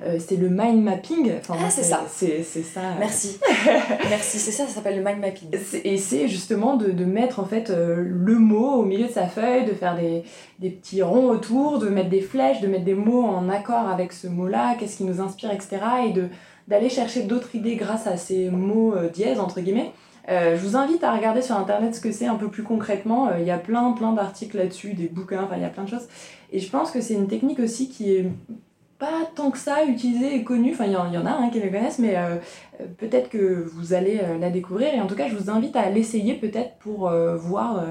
euh, 0.05 0.19
c'est 0.19 0.37
le 0.37 0.49
mind 0.49 0.83
mapping. 0.83 1.33
Enfin, 1.39 1.55
ah 1.59 1.71
c'est 1.71 1.83
ça. 1.83 2.05
c'est 2.09 2.43
ça. 2.43 2.81
Merci. 2.99 3.39
Merci 4.11 4.39
c'est 4.39 4.51
ça 4.51 4.67
ça 4.67 4.75
s'appelle 4.75 4.97
le 4.97 5.05
mind 5.05 5.21
mapping. 5.21 5.49
Et 5.85 5.97
c'est 5.97 6.29
justement 6.29 6.77
de, 6.77 6.91
de 6.91 7.05
mettre 7.05 7.41
en 7.41 7.47
fait 7.47 7.71
euh, 7.71 7.97
le 8.07 8.35
mot 8.35 8.73
au 8.75 8.83
milieu 8.85 9.07
de 9.07 9.13
sa 9.13 9.27
feuille 9.27 9.65
de 9.65 9.73
faire 9.73 9.97
des, 9.97 10.25
des 10.59 10.71
petits 10.71 11.03
ronds 11.03 11.31
autour 11.31 11.79
de 11.79 11.89
mettre 11.89 12.11
des 12.11 12.21
flèches 12.21 12.61
de 12.61 12.67
mettre 12.67 12.85
des 12.85 12.95
mots 12.95 13.25
en 13.25 13.49
accord 13.49 13.89
avec 13.89 14.13
ce 14.13 14.27
mot 14.27 14.49
là 14.49 14.77
qu'est-ce 14.79 14.99
qui 14.99 15.05
nous 15.05 15.21
inspire 15.21 15.51
etc 15.51 15.79
et 16.07 16.15
d'aller 16.69 16.89
chercher 16.89 17.23
d'autres 17.23 17.55
idées 17.55 17.77
grâce 17.77 18.07
à 18.07 18.17
ces 18.17 18.51
mots 18.51 18.95
euh, 18.95 19.09
dièses 19.09 19.41
entre 19.41 19.61
guillemets 19.61 19.93
euh, 20.29 20.57
je 20.57 20.67
vous 20.67 20.77
invite 20.77 21.05
à 21.05 21.15
regarder 21.15 21.41
sur 21.43 21.57
internet 21.57 21.95
ce 21.95 22.01
que 22.01 22.11
c'est 22.11 22.27
un 22.27 22.35
peu 22.35 22.49
plus 22.49 22.63
concrètement. 22.63 23.31
Il 23.31 23.43
euh, 23.43 23.47
y 23.47 23.51
a 23.51 23.59
plein 23.59 23.93
plein 23.93 24.13
d'articles 24.13 24.57
là-dessus, 24.57 24.95
des 24.95 25.09
bouquins, 25.09 25.45
enfin 25.45 25.57
il 25.57 25.63
y 25.63 25.67
a 25.67 25.69
plein 25.69 25.85
de 25.85 25.89
choses. 25.89 26.09
Et 26.53 26.59
je 26.59 26.71
pense 26.71 26.91
que 26.91 27.01
c'est 27.01 27.15
une 27.15 27.29
technique 27.29 27.61
aussi 27.61 27.89
qui 27.89 28.13
est 28.13 28.27
pas 28.99 29.31
tant 29.35 29.51
que 29.51 29.59
ça 29.59 29.85
utilisée 29.85 30.35
et 30.35 30.43
connue. 30.43 30.73
Enfin 30.73 30.87
il 30.87 30.93
y, 30.93 30.97
en 30.97 31.27
a 31.27 31.31
hein, 31.31 31.51
qui 31.51 31.61
le 31.61 31.71
connaissent, 31.71 31.99
mais 31.99 32.17
euh, 32.17 32.37
peut-être 32.99 33.29
que 33.29 33.65
vous 33.75 33.93
allez 33.93 34.21
la 34.41 34.51
découvrir. 34.51 34.95
Et 34.95 35.01
en 35.01 35.07
tout 35.07 35.15
cas, 35.15 35.29
je 35.29 35.37
vous 35.37 35.51
invite 35.51 35.77
à 35.77 35.91
l'essayer 35.91 36.35
peut-être 36.35 36.77
pour 36.79 37.11
voir 37.37 37.85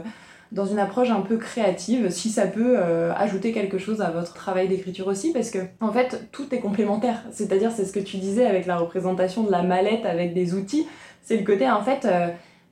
dans 0.52 0.66
une 0.66 0.80
approche 0.80 1.10
un 1.10 1.22
peu 1.22 1.38
créative 1.38 2.10
si 2.10 2.30
ça 2.30 2.48
peut 2.48 2.76
euh, 2.78 3.14
ajouter 3.16 3.52
quelque 3.52 3.78
chose 3.78 4.02
à 4.02 4.10
votre 4.12 4.34
travail 4.34 4.68
d'écriture 4.68 5.08
aussi 5.08 5.34
parce 5.34 5.50
que 5.50 5.60
en 5.82 5.92
fait 5.92 6.30
tout 6.32 6.54
est 6.54 6.60
complémentaire. 6.60 7.24
C'est 7.32 7.52
à 7.52 7.58
dire 7.58 7.72
c'est 7.72 7.86
ce 7.86 7.94
que 7.94 8.00
tu 8.00 8.18
disais 8.18 8.46
avec 8.46 8.66
la 8.66 8.78
représentation 8.78 9.44
de 9.44 9.52
la 9.52 9.64
mallette 9.64 10.06
avec 10.06 10.34
des 10.34 10.54
outils. 10.54 10.88
C'est 11.24 11.38
le 11.38 11.44
côté 11.44 11.70
en 11.70 11.82
fait 11.82 12.06
euh, 12.06 12.28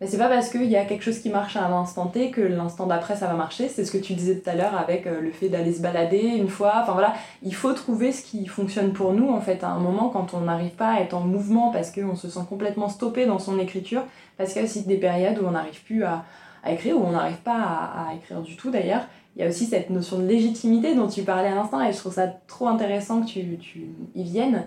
c'est 0.05 0.17
pas 0.17 0.27
parce 0.27 0.49
qu'il 0.49 0.65
y 0.65 0.75
a 0.75 0.83
quelque 0.83 1.03
chose 1.03 1.19
qui 1.19 1.29
marche 1.29 1.55
à 1.55 1.69
l'instant 1.69 2.07
T 2.07 2.29
que 2.29 2.41
l'instant 2.41 2.87
d'après 2.87 3.15
ça 3.15 3.27
va 3.27 3.33
marcher. 3.33 3.69
C'est 3.69 3.85
ce 3.85 3.91
que 3.91 3.97
tu 3.97 4.13
disais 4.13 4.35
tout 4.35 4.49
à 4.49 4.55
l'heure 4.55 4.77
avec 4.77 5.07
euh, 5.07 5.21
le 5.21 5.31
fait 5.31 5.49
d'aller 5.49 5.73
se 5.73 5.81
balader 5.81 6.19
une 6.19 6.49
fois. 6.49 6.79
Enfin 6.81 6.93
voilà. 6.93 7.13
Il 7.41 7.55
faut 7.55 7.73
trouver 7.73 8.11
ce 8.11 8.23
qui 8.23 8.45
fonctionne 8.47 8.93
pour 8.93 9.13
nous 9.13 9.29
en 9.29 9.39
fait 9.39 9.63
à 9.63 9.69
un 9.69 9.79
moment 9.79 10.09
quand 10.09 10.33
on 10.33 10.41
n'arrive 10.41 10.71
pas 10.71 10.93
à 10.93 10.99
être 10.99 11.13
en 11.13 11.21
mouvement 11.21 11.71
parce 11.71 11.91
qu'on 11.91 12.15
se 12.15 12.29
sent 12.29 12.41
complètement 12.49 12.89
stoppé 12.89 13.25
dans 13.25 13.39
son 13.39 13.59
écriture. 13.59 14.03
Parce 14.37 14.51
qu'il 14.51 14.61
y 14.61 14.65
a 14.65 14.67
aussi 14.67 14.83
des 14.83 14.97
périodes 14.97 15.39
où 15.39 15.45
on 15.47 15.51
n'arrive 15.51 15.81
plus 15.83 16.03
à 16.03 16.25
à 16.63 16.71
écrire, 16.71 16.97
ou 16.97 17.03
on 17.03 17.11
n'arrive 17.11 17.41
pas 17.41 17.53
à, 17.61 18.13
écrire 18.15 18.41
du 18.41 18.55
tout 18.55 18.71
d'ailleurs. 18.71 19.05
Il 19.35 19.41
y 19.41 19.45
a 19.45 19.49
aussi 19.49 19.65
cette 19.65 19.89
notion 19.89 20.19
de 20.19 20.27
légitimité 20.27 20.95
dont 20.95 21.07
tu 21.07 21.23
parlais 21.23 21.49
à 21.49 21.55
l'instant, 21.55 21.81
et 21.81 21.91
je 21.91 21.97
trouve 21.97 22.13
ça 22.13 22.27
trop 22.47 22.67
intéressant 22.67 23.21
que 23.21 23.27
tu, 23.27 23.89
y 24.15 24.23
viennes. 24.23 24.63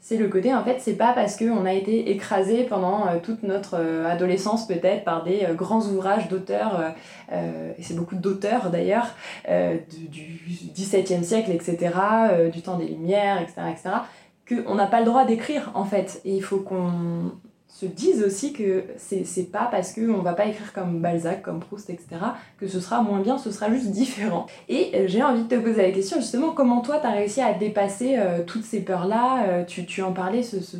C'est 0.00 0.16
le 0.16 0.28
côté, 0.28 0.54
en 0.54 0.64
fait, 0.64 0.78
c'est 0.80 0.94
pas 0.94 1.12
parce 1.12 1.36
qu'on 1.36 1.66
a 1.66 1.72
été 1.72 2.10
écrasé 2.10 2.64
pendant 2.64 3.06
euh, 3.06 3.18
toute 3.22 3.42
notre 3.42 3.74
euh, 3.74 4.08
adolescence, 4.08 4.66
peut-être, 4.66 5.04
par 5.04 5.24
des 5.24 5.44
euh, 5.44 5.54
grands 5.54 5.82
ouvrages 5.82 6.28
d'auteurs, 6.28 6.94
et 7.30 7.82
c'est 7.82 7.94
beaucoup 7.94 8.14
d'auteurs 8.14 8.70
d'ailleurs, 8.70 9.08
euh, 9.48 9.76
du, 10.08 10.40
XVIIe 10.74 11.24
siècle, 11.24 11.50
etc., 11.50 11.92
du 12.52 12.62
temps 12.62 12.78
des 12.78 12.86
Lumières, 12.86 13.42
etc., 13.42 13.62
etc., 13.70 13.90
qu'on 14.48 14.76
n'a 14.76 14.86
pas 14.86 15.00
le 15.00 15.06
droit 15.06 15.26
d'écrire, 15.26 15.70
en 15.74 15.84
fait. 15.84 16.22
Il 16.24 16.42
faut 16.42 16.60
qu'on 16.60 17.32
se 17.68 17.84
disent 17.86 18.22
aussi 18.24 18.52
que 18.52 18.84
c'est 18.96 19.52
pas 19.52 19.68
parce 19.70 19.92
qu'on 19.92 20.22
va 20.22 20.32
pas 20.32 20.46
écrire 20.46 20.72
comme 20.72 21.00
Balzac, 21.00 21.42
comme 21.42 21.60
Proust, 21.60 21.90
etc., 21.90 22.08
que 22.58 22.66
ce 22.66 22.80
sera 22.80 23.02
moins 23.02 23.20
bien, 23.20 23.38
ce 23.38 23.52
sera 23.52 23.70
juste 23.70 23.90
différent. 23.90 24.46
Et 24.68 24.90
euh, 24.94 25.04
j'ai 25.06 25.22
envie 25.22 25.44
de 25.44 25.48
te 25.48 25.60
poser 25.60 25.82
la 25.82 25.90
question 25.92 26.16
justement, 26.18 26.50
comment 26.52 26.80
toi 26.80 26.98
t'as 27.00 27.12
réussi 27.12 27.40
à 27.40 27.52
dépasser 27.52 28.16
euh, 28.16 28.42
toutes 28.44 28.64
ces 28.64 28.80
peurs-là 28.80 29.44
euh, 29.48 29.64
tu, 29.64 29.84
tu, 29.84 30.02
en 30.02 30.12
parlais, 30.12 30.42
ce, 30.42 30.60
ce, 30.60 30.76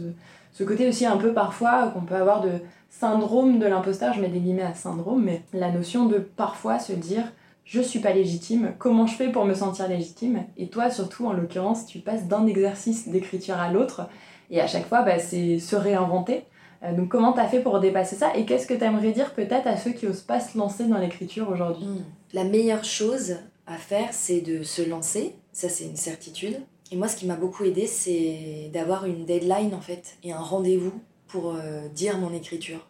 ce, 0.53 0.65
côté 0.65 0.89
aussi 0.89 1.05
un 1.05 1.19
peu 1.19 1.33
parfois 1.33 1.89
qu'on 1.89 2.01
peut 2.01 2.17
avoir 2.17 2.41
de 2.41 2.53
syndrome 2.89 3.59
de 3.59 3.67
l'imposteur, 3.67 4.15
je 4.15 4.21
mets 4.21 4.29
des 4.29 4.41
guillemets 4.41 4.63
à 4.63 4.75
syndrome, 4.75 5.23
mais 5.23 5.43
la 5.53 5.71
notion 5.71 6.07
de 6.07 6.19
parfois 6.19 6.79
se 6.79 6.95
dire 6.95 7.25
je 7.65 7.83
suis 7.83 8.01
pas 8.01 8.13
légitime, 8.13 8.73
comment 8.79 9.07
je 9.07 9.15
fais 9.15 9.29
pour 9.29 9.45
me 9.45 9.53
sentir 9.53 9.89
légitime? 9.89 10.45
Et 10.57 10.69
toi 10.69 10.91
surtout 10.91 11.27
en 11.27 11.35
l'occurrence, 11.35 11.85
tu 11.85 11.99
passes 11.99 12.27
d'un 12.27 12.47
exercice 12.47 13.09
d'écriture 13.09 13.59
à 13.59 13.71
l'autre, 13.71 14.09
et 14.51 14.61
à 14.63 14.67
chaque 14.67 14.89
fois 14.89 15.03
bah, 15.03 15.19
c'est 15.19 15.59
se 15.59 15.77
réinventer. 15.77 16.45
Euh, 16.83 16.95
donc 16.95 17.09
comment 17.09 17.33
tu 17.33 17.41
as 17.41 17.49
fait 17.49 17.61
pour 17.61 17.81
dépasser 17.81 18.17
ça 18.17 18.37
et 18.37 18.45
qu'est-ce 18.45 18.67
que 18.67 18.75
tu 18.75 18.85
aimerais 18.85 19.13
dire 19.13 19.35
peut-être 19.35 19.67
à 19.67 19.77
ceux 19.77 19.91
qui 19.91 20.07
osent 20.07 20.21
pas 20.21 20.41
se 20.41 20.57
lancer 20.57 20.85
dans 20.85 20.99
l'écriture 20.99 21.49
aujourd'hui? 21.51 21.87
Hmm. 21.87 22.05
La 22.33 22.45
meilleure 22.45 22.85
chose 22.85 23.37
à 23.67 23.77
faire, 23.77 24.09
c'est 24.13 24.41
de 24.41 24.63
se 24.63 24.83
lancer, 24.83 25.35
ça 25.53 25.69
c'est 25.69 25.85
une 25.85 25.97
certitude. 25.97 26.59
Et 26.91 26.97
moi, 26.97 27.09
ce 27.09 27.17
qui 27.17 27.27
m'a 27.27 27.37
beaucoup 27.37 27.65
aidé, 27.65 27.87
c'est 27.87 28.71
d'avoir 28.73 29.05
une 29.05 29.27
deadline 29.27 29.75
en 29.75 29.81
fait 29.81 30.17
et 30.25 30.33
un 30.33 30.39
rendez-vous 30.39 30.95
pour 31.27 31.55
euh, 31.55 31.87
dire 31.89 32.19
mon 32.19 32.33
écriture. 32.33 32.89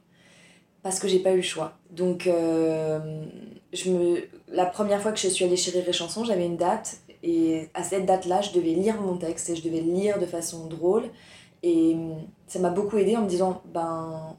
Parce 0.83 1.01
que 1.01 1.09
j'ai 1.09 1.18
pas 1.18 1.33
eu 1.33 1.37
le 1.37 1.42
choix. 1.42 1.72
Donc, 1.90 2.29
euh, 2.29 3.24
je 3.72 3.90
me... 3.90 4.22
la 4.46 4.64
première 4.64 5.03
fois 5.03 5.11
que 5.11 5.18
je 5.18 5.27
suis 5.27 5.44
allée 5.44 5.57
chez 5.57 5.72
Rire 5.72 5.88
et 5.88 5.92
Chanson, 5.92 6.24
j'avais 6.24 6.46
une 6.46 6.57
date. 6.57 6.98
Et 7.24 7.68
à 7.74 7.83
cette 7.83 8.07
date-là, 8.07 8.40
je 8.42 8.53
devais 8.53 8.70
lire 8.70 9.01
mon 9.01 9.16
texte 9.16 9.51
et 9.51 9.57
je 9.57 9.62
devais 9.62 9.81
le 9.81 9.92
lire 9.92 10.20
de 10.20 10.27
façon 10.27 10.66
drôle. 10.66 11.11
Et 11.62 11.97
ça 12.47 12.59
m'a 12.59 12.71
beaucoup 12.71 12.97
aidé 12.99 13.16
en 13.16 13.23
me 13.23 13.29
disant, 13.29 13.62
ben, 13.73 14.37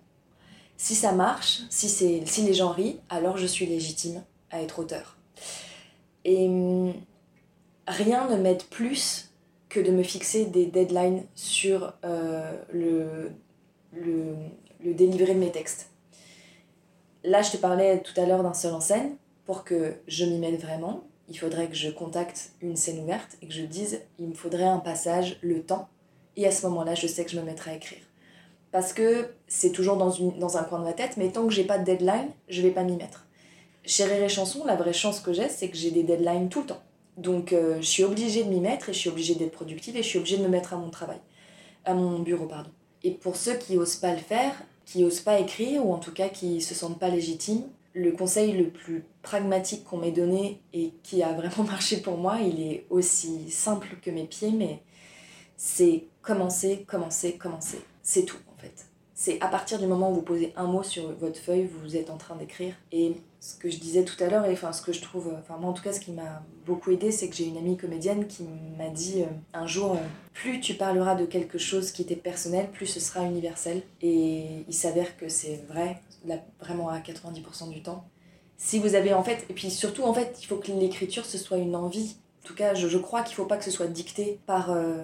si 0.78 0.96
ça 0.96 1.12
marche, 1.12 1.62
si, 1.70 1.90
si 1.90 2.42
les 2.44 2.54
gens 2.54 2.72
rient, 2.72 3.00
alors 3.10 3.38
je 3.38 3.46
suis 3.46 3.66
légitime 3.66 4.24
à 4.52 4.62
être 4.62 4.80
auteur. 4.80 5.18
Et 6.26 6.50
rien 7.88 8.30
ne 8.30 8.38
m'aide 8.38 8.64
plus 8.64 9.32
que 9.68 9.80
de 9.80 9.92
me 9.92 10.04
fixer 10.04 10.46
des 10.46 10.66
deadlines 10.66 11.24
sur 11.36 11.94
euh, 12.04 12.58
le, 12.74 13.32
le, 13.94 14.36
le 14.84 14.94
délivré 14.94 15.34
de 15.34 15.40
mes 15.40 15.52
textes. 15.52 15.90
Là, 17.24 17.42
je 17.42 17.52
te 17.52 17.58
parlais 17.58 18.02
tout 18.02 18.20
à 18.20 18.26
l'heure 18.26 18.44
d'un 18.44 18.54
seul 18.54 18.74
en 18.74 18.82
scène. 18.82 19.16
Pour 19.46 19.64
que 19.64 19.96
je 20.08 20.26
m'y 20.26 20.38
mette 20.38 20.62
vraiment, 20.62 21.04
il 21.28 21.38
faudrait 21.38 21.68
que 21.68 21.76
je 21.76 21.90
contacte 21.90 22.52
une 22.62 22.76
scène 22.76 23.00
ouverte 23.00 23.36
et 23.42 23.48
que 23.48 23.54
je 23.54 23.64
dise 23.64 24.02
il 24.20 24.28
me 24.28 24.34
faudrait 24.36 24.66
un 24.66 24.78
passage, 24.78 25.38
le 25.42 25.64
temps, 25.64 25.90
et 26.44 26.48
à 26.48 26.52
ce 26.52 26.66
moment-là, 26.68 26.96
je 26.96 27.08
sais 27.08 27.26
que 27.26 27.32
je 27.32 27.40
me 27.40 27.44
mettrai 27.44 27.72
à 27.72 27.76
écrire. 27.76 28.00
Parce 28.72 28.94
que 28.94 29.30
c'est 29.48 29.72
toujours 29.72 29.98
dans, 29.98 30.12
une, 30.12 30.38
dans 30.38 30.58
un 30.58 30.64
coin 30.64 30.80
de 30.80 30.84
ma 30.84 30.94
tête, 30.94 31.18
mais 31.18 31.30
tant 31.30 31.48
que 31.48 31.54
j'ai 31.54 31.64
pas 31.64 31.78
de 31.78 31.86
deadline, 31.86 32.30
je 32.48 32.62
vais 32.62 32.72
pas 32.72 32.84
m'y 32.84 32.96
mettre. 32.96 33.26
Chez 33.84 34.06
Rire 34.06 34.30
Chanson, 34.30 34.64
la 34.66 34.76
vraie 34.76 34.94
chance 34.94 35.20
que 35.20 35.34
j'ai, 35.34 35.50
c'est 35.50 35.70
que 35.70 35.78
j'ai 35.78 35.92
des 35.92 36.04
deadlines 36.04 36.50
tout 36.50 36.62
le 36.62 36.68
temps. 36.68 36.82
Donc 37.18 37.52
euh, 37.52 37.78
je 37.82 37.88
suis 37.88 38.04
obligée 38.04 38.44
de 38.44 38.50
m'y 38.50 38.60
mettre 38.60 38.90
et 38.90 38.94
je 38.94 39.00
suis 39.00 39.10
obligée 39.10 39.36
d'être 39.36 39.52
productive 39.52 39.98
et 39.98 40.04
je 40.04 40.08
suis 40.08 40.20
obligée 40.20 40.38
de 40.38 40.44
me 40.44 40.48
mettre 40.48 40.74
à 40.74 40.78
mon 40.78 40.90
travail, 40.90 41.20
à 41.86 41.94
mon 41.94 42.20
bureau, 42.20 42.46
pardon. 42.46 42.70
Et 43.04 43.12
pour 43.12 43.36
ceux 43.36 43.56
qui 43.56 43.78
osent 43.78 43.96
pas 43.96 44.14
le 44.14 44.20
faire, 44.20 44.54
qui 44.86 45.04
osent 45.04 45.22
pas 45.22 45.40
écrire 45.40 45.86
ou 45.86 45.94
en 45.94 45.98
tout 45.98 46.14
cas 46.14 46.30
qui 46.30 46.62
se 46.62 46.76
sentent 46.76 47.00
pas 47.00 47.10
légitimes, 47.10 47.64
le 47.94 48.12
conseil 48.12 48.54
le 48.54 48.70
plus 48.70 49.04
pragmatique 49.24 49.84
qu'on 49.84 49.98
m'ait 49.98 50.12
donné 50.12 50.62
et 50.74 50.94
qui 51.04 51.24
a 51.24 51.34
vraiment 51.34 51.64
marché 51.68 51.98
pour 51.98 52.18
moi, 52.18 52.38
il 52.42 52.62
est 52.62 52.86
aussi 52.90 53.50
simple 53.50 53.98
que 54.02 54.12
mes 54.12 54.26
pieds, 54.26 54.52
mais 54.52 54.82
c'est 55.58 56.06
commencer, 56.22 56.86
commencer, 56.88 57.38
commencer. 57.38 57.80
C'est 58.02 58.26
tout 58.26 58.38
en 58.54 58.60
fait. 58.60 58.86
C'est 59.14 59.42
à 59.42 59.48
partir 59.48 59.80
du 59.80 59.86
moment 59.86 60.12
où 60.12 60.16
vous 60.16 60.22
posez 60.22 60.54
un 60.56 60.64
mot 60.64 60.82
sur 60.82 61.12
votre 61.20 61.40
feuille, 61.40 61.70
vous 61.84 61.98
êtes 61.98 62.10
en 62.10 62.16
train 62.16 62.38
d'écrire. 62.38 62.74
Et 62.94 63.18
ce 63.42 63.56
que 63.56 63.70
je 63.70 63.78
disais 63.78 64.06
tout 64.06 64.16
à 64.24 64.28
l'heure, 64.28 64.46
et 64.46 64.54
enfin 64.54 64.72
ce 64.72 64.82
que 64.82 64.94
je 64.94 65.02
trouve, 65.02 65.34
enfin 65.38 65.58
moi 65.58 65.70
en 65.70 65.74
tout 65.74 65.84
cas 65.84 65.92
ce 65.92 66.00
qui 66.00 66.12
m'a 66.12 66.42
beaucoup 66.66 66.92
aidé, 66.92 67.12
c'est 67.12 67.28
que 67.28 67.36
j'ai 67.36 67.46
une 67.46 67.58
amie 67.58 67.76
comédienne 67.76 68.28
qui 68.28 68.46
m'a 68.78 68.88
dit 68.90 69.24
euh, 69.24 69.26
un 69.54 69.68
jour, 69.68 69.94
euh, 69.94 69.98
plus 70.34 70.62
tu 70.62 70.76
parleras 70.76 71.16
de 71.16 71.26
quelque 71.26 71.58
chose 71.58 71.92
qui 71.92 72.06
t'est 72.06 72.16
personnel, 72.16 72.70
plus 72.72 72.86
ce 72.86 73.02
sera 73.02 73.26
universel. 73.26 73.82
Et 74.02 74.64
il 74.68 74.74
s'avère 74.74 75.18
que 75.18 75.28
c'est 75.28 75.66
vrai, 75.68 76.02
là, 76.26 76.36
vraiment 76.62 76.88
à 76.88 77.00
90% 77.00 77.72
du 77.72 77.82
temps. 77.82 78.06
Si 78.58 78.80
vous 78.80 78.96
avez 78.96 79.14
en 79.14 79.24
fait, 79.24 79.46
et 79.50 79.54
puis 79.54 79.70
surtout 79.70 80.04
en 80.04 80.14
fait, 80.14 80.38
il 80.42 80.46
faut 80.46 80.56
que 80.56 80.72
l'écriture 80.72 81.26
ce 81.26 81.38
soit 81.38 81.58
une 81.58 81.76
envie. 81.76 82.16
En 82.44 82.48
tout 82.48 82.56
cas, 82.56 82.74
je, 82.74 82.88
je 82.88 82.98
crois 82.98 83.24
qu'il 83.24 83.36
faut 83.36 83.46
pas 83.46 83.58
que 83.58 83.66
ce 83.66 83.72
soit 83.72 83.88
dicté 83.88 84.40
par 84.46 84.72
euh, 84.72 85.04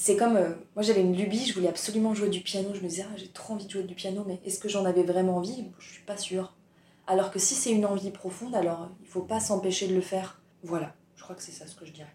c'est 0.00 0.16
comme 0.16 0.36
euh, 0.36 0.54
moi 0.74 0.82
j'avais 0.82 1.02
une 1.02 1.14
lubie, 1.14 1.44
je 1.44 1.52
voulais 1.52 1.68
absolument 1.68 2.14
jouer 2.14 2.30
du 2.30 2.40
piano, 2.40 2.70
je 2.72 2.80
me 2.80 2.88
disais 2.88 3.04
ah, 3.06 3.14
j'ai 3.18 3.28
trop 3.28 3.52
envie 3.52 3.66
de 3.66 3.70
jouer 3.70 3.82
du 3.82 3.94
piano, 3.94 4.24
mais 4.26 4.40
est-ce 4.46 4.58
que 4.58 4.66
j'en 4.66 4.86
avais 4.86 5.02
vraiment 5.02 5.36
envie? 5.36 5.66
Je 5.78 5.92
suis 5.92 6.04
pas 6.04 6.16
sûre. 6.16 6.54
Alors 7.06 7.30
que 7.30 7.38
si 7.38 7.54
c'est 7.54 7.70
une 7.70 7.84
envie 7.84 8.10
profonde, 8.10 8.54
alors 8.54 8.88
il 9.02 9.06
faut 9.06 9.20
pas 9.20 9.40
s'empêcher 9.40 9.88
de 9.88 9.94
le 9.94 10.00
faire. 10.00 10.40
Voilà, 10.62 10.94
je 11.16 11.22
crois 11.22 11.36
que 11.36 11.42
c'est 11.42 11.52
ça 11.52 11.66
ce 11.66 11.76
que 11.76 11.84
je 11.84 11.92
dirais. 11.92 12.14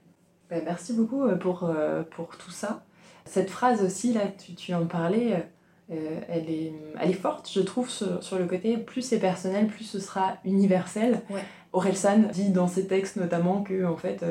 Ben, 0.50 0.64
merci 0.66 0.94
beaucoup 0.94 1.26
euh, 1.26 1.36
pour, 1.36 1.64
euh, 1.66 2.02
pour 2.02 2.38
tout 2.38 2.50
ça. 2.50 2.84
Cette 3.26 3.52
phrase 3.52 3.84
aussi, 3.84 4.14
là, 4.14 4.30
tu, 4.30 4.56
tu 4.56 4.74
en 4.74 4.88
parlais, 4.88 5.46
elle, 5.88 6.50
est, 6.50 6.74
elle 7.00 7.12
est 7.12 7.14
forte, 7.14 7.52
je 7.54 7.60
trouve, 7.60 7.92
sur, 7.92 8.24
sur 8.24 8.40
le 8.40 8.48
côté 8.48 8.78
plus 8.78 9.04
c'est 9.04 9.20
personnel, 9.20 9.68
plus 9.68 9.84
ce 9.84 10.00
sera 10.00 10.38
universel. 10.44 11.22
Ouais. 11.30 11.44
Orelsan 11.72 12.30
dit 12.32 12.50
dans 12.50 12.68
ses 12.68 12.88
textes 12.88 13.18
notamment 13.18 13.62
que 13.62 13.86
en 13.86 13.98
fait 13.98 14.24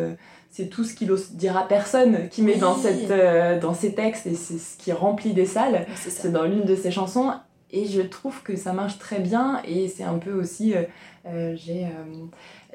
c'est 0.55 0.67
tout 0.67 0.85
ce 0.85 0.95
qu'il 0.95 1.11
à 1.11 1.63
personne 1.63 2.29
qui 2.29 2.43
met 2.43 2.55
dans, 2.55 2.77
cette, 2.77 3.11
euh, 3.11 3.59
dans 3.59 3.75
ses 3.75 3.93
textes 3.93 4.25
et 4.29 4.37
c'est 4.37 4.59
ce 4.59 4.79
qui 4.79 4.93
remplit 4.93 5.33
des 5.33 5.47
salles. 5.47 5.85
C'est 5.97 6.31
dans 6.31 6.45
l'une 6.45 6.65
de 6.65 6.77
ses 6.77 6.93
chansons. 6.93 7.33
Et 7.73 7.87
je 7.87 8.01
trouve 8.01 8.41
que 8.45 8.55
ça 8.55 8.73
marche 8.73 9.01
très 9.01 9.19
bien 9.19 9.61
et 9.67 9.89
c'est 9.89 10.05
un 10.05 10.19
peu 10.19 10.33
aussi, 10.33 10.75
euh, 10.75 10.83
euh, 11.27 11.57
j'ai 11.57 11.89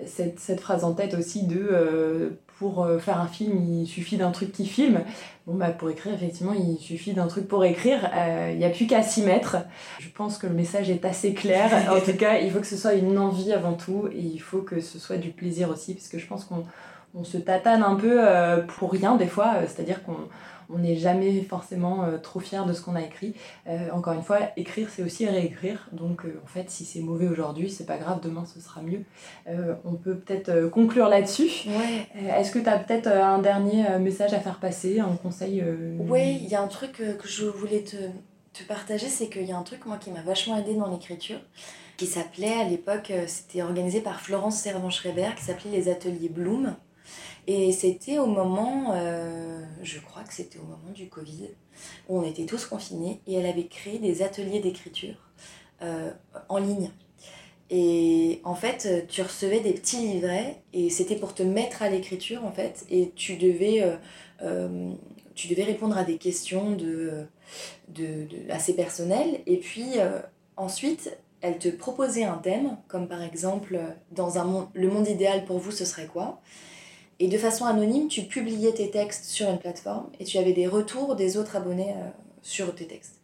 cette, 0.05 0.41
cette, 0.41 0.59
phrase 0.59 0.83
en 0.83 0.91
tête 0.91 1.13
aussi 1.13 1.43
de 1.43 2.37
pour 2.57 2.85
faire 2.99 3.21
un 3.21 3.27
film 3.27 3.57
il 3.63 3.87
suffit 3.87 4.17
d'un 4.17 4.31
truc 4.31 4.51
qui 4.51 4.65
filme. 4.65 4.99
Bon 5.47 5.55
bah 5.55 5.69
pour 5.69 5.89
écrire 5.89 6.13
effectivement 6.13 6.53
il 6.53 6.77
suffit 6.77 7.13
d'un 7.13 7.27
truc 7.27 7.47
pour 7.47 7.63
écrire, 7.63 8.09
il 8.51 8.57
n'y 8.57 8.65
a 8.65 8.69
plus 8.69 8.87
qu'à 8.87 9.03
s'y 9.03 9.21
mettre. 9.21 9.55
Je 9.99 10.09
pense 10.09 10.37
que 10.37 10.47
le 10.47 10.53
message 10.53 10.89
est 10.89 11.05
assez 11.05 11.33
clair. 11.33 11.71
en 11.89 12.01
tout 12.05 12.17
cas 12.17 12.39
il 12.39 12.51
faut 12.51 12.59
que 12.59 12.67
ce 12.67 12.75
soit 12.75 12.95
une 12.95 13.17
envie 13.17 13.53
avant 13.53 13.73
tout 13.73 14.09
et 14.11 14.19
il 14.19 14.39
faut 14.41 14.61
que 14.61 14.81
ce 14.81 14.99
soit 14.99 15.17
du 15.17 15.29
plaisir 15.29 15.69
aussi 15.69 15.93
parce 15.93 16.09
que 16.09 16.19
je 16.19 16.27
pense 16.27 16.43
qu'on 16.43 16.65
on 17.13 17.23
se 17.23 17.37
tatane 17.37 17.83
un 17.83 17.95
peu 17.95 18.17
euh, 18.19 18.61
pour 18.61 18.91
rien 18.91 19.15
des 19.15 19.27
fois, 19.27 19.55
euh, 19.55 19.65
c'est-à-dire 19.67 20.03
qu'on 20.03 20.17
on 20.71 20.77
n'est 20.77 20.97
jamais 20.97 21.41
forcément 21.41 22.03
euh, 22.03 22.19
trop 22.19 22.39
fier 22.39 22.63
de 22.63 22.73
ce 22.73 22.81
qu'on 22.83 22.95
a 22.95 23.01
écrit. 23.01 23.33
encore 23.91 24.13
une 24.13 24.21
fois, 24.21 24.37
écrire, 24.55 24.87
c'est 24.91 25.01
aussi 25.01 25.27
réécrire. 25.27 25.89
Donc, 25.93 26.25
en 26.43 26.47
fait, 26.47 26.69
si 26.69 26.85
c'est 26.85 26.99
mauvais 26.99 27.27
aujourd'hui, 27.27 27.71
c'est 27.71 27.87
pas 27.87 27.97
grave, 27.97 28.19
demain 28.21 28.45
ce 28.45 28.61
sera 28.61 28.83
mieux. 28.83 29.03
on 29.83 29.93
peut 29.93 30.15
peut-être 30.15 30.69
conclure 30.69 31.09
là-dessus. 31.09 31.49
Est-ce 32.37 32.51
que 32.51 32.59
tu 32.59 32.69
as 32.69 32.77
peut-être 32.77 33.07
un 33.07 33.39
dernier 33.39 33.97
message 33.97 34.33
à 34.33 34.39
faire 34.39 34.59
passer, 34.59 34.99
un 34.99 35.15
conseil 35.15 35.63
Oui, 35.97 36.39
il 36.43 36.47
y 36.47 36.53
a 36.53 36.61
un 36.61 36.67
truc 36.67 36.91
que 36.91 37.27
je 37.27 37.45
voulais 37.45 37.81
te, 37.81 37.95
te 38.53 38.63
partager, 38.67 39.07
c'est 39.07 39.27
qu'il 39.27 39.45
y 39.45 39.51
a 39.51 39.57
un 39.57 39.63
truc, 39.63 39.87
moi, 39.87 39.97
qui 39.97 40.11
m'a 40.11 40.21
vachement 40.21 40.55
aidé 40.55 40.75
dans 40.75 40.87
l'écriture, 40.87 41.39
qui 41.97 42.05
s'appelait 42.05 42.53
à 42.53 42.63
l'époque, 42.65 43.11
c'était 43.25 43.63
organisé 43.63 44.01
par 44.01 44.21
Florence 44.21 44.57
Servan-Schreiber, 44.57 45.29
qui 45.35 45.45
s'appelait 45.45 45.71
les 45.71 45.89
ateliers 45.89 46.29
Bloom. 46.29 46.75
Et 47.47 47.71
c'était 47.71 48.19
au 48.19 48.27
moment, 48.27 48.93
euh, 48.93 49.63
je 49.81 49.99
crois 49.99 50.23
que 50.23 50.33
c'était 50.33 50.59
au 50.59 50.63
moment 50.63 50.91
du 50.93 51.07
Covid, 51.07 51.49
où 52.07 52.19
on 52.19 52.23
était 52.23 52.45
tous 52.45 52.65
confinés, 52.65 53.21
et 53.27 53.35
elle 53.35 53.45
avait 53.45 53.67
créé 53.67 53.97
des 53.99 54.21
ateliers 54.21 54.59
d'écriture 54.59 55.15
euh, 55.81 56.11
en 56.47 56.57
ligne. 56.57 56.91
Et 57.71 58.41
en 58.43 58.55
fait, 58.55 59.07
tu 59.07 59.21
recevais 59.21 59.59
des 59.59 59.73
petits 59.73 59.97
livrets, 59.97 60.61
et 60.73 60.89
c'était 60.89 61.15
pour 61.15 61.33
te 61.33 61.43
mettre 61.43 61.81
à 61.83 61.89
l'écriture, 61.89 62.43
en 62.45 62.51
fait, 62.51 62.85
et 62.89 63.11
tu 63.15 63.37
devais, 63.37 63.97
euh, 64.41 64.91
tu 65.35 65.47
devais 65.47 65.63
répondre 65.63 65.97
à 65.97 66.03
des 66.03 66.17
questions 66.17 66.71
de, 66.71 67.25
de, 67.89 68.27
assez 68.49 68.75
personnelles, 68.75 69.41
et 69.45 69.57
puis 69.57 69.95
ensuite, 70.57 71.15
elle 71.41 71.57
te 71.57 71.69
proposait 71.69 72.25
un 72.25 72.37
thème, 72.37 72.77
comme 72.87 73.07
par 73.07 73.21
exemple, 73.21 73.79
dans 74.11 74.37
un 74.39 74.43
monde, 74.43 74.67
le 74.73 74.89
monde 74.89 75.07
idéal 75.07 75.45
pour 75.45 75.59
vous, 75.59 75.71
ce 75.71 75.85
serait 75.85 76.07
quoi? 76.07 76.41
Et 77.19 77.27
de 77.27 77.37
façon 77.37 77.65
anonyme, 77.65 78.07
tu 78.07 78.23
publiais 78.23 78.71
tes 78.71 78.89
textes 78.89 79.25
sur 79.25 79.49
une 79.49 79.59
plateforme 79.59 80.09
et 80.19 80.23
tu 80.23 80.37
avais 80.37 80.53
des 80.53 80.67
retours 80.67 81.15
des 81.15 81.37
autres 81.37 81.57
abonnés 81.57 81.91
euh, 81.91 82.09
sur 82.41 82.73
tes 82.73 82.85
textes. 82.85 83.15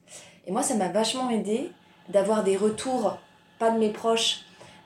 Et 0.45 0.51
moi, 0.51 0.63
ça 0.63 0.75
m'a 0.75 0.89
vachement 0.89 1.29
aidé 1.29 1.71
d'avoir 2.10 2.43
des 2.43 2.58
retours, 2.58 3.17
pas 3.58 3.71
de 3.71 3.79
mes 3.79 3.89
proches, 3.89 4.41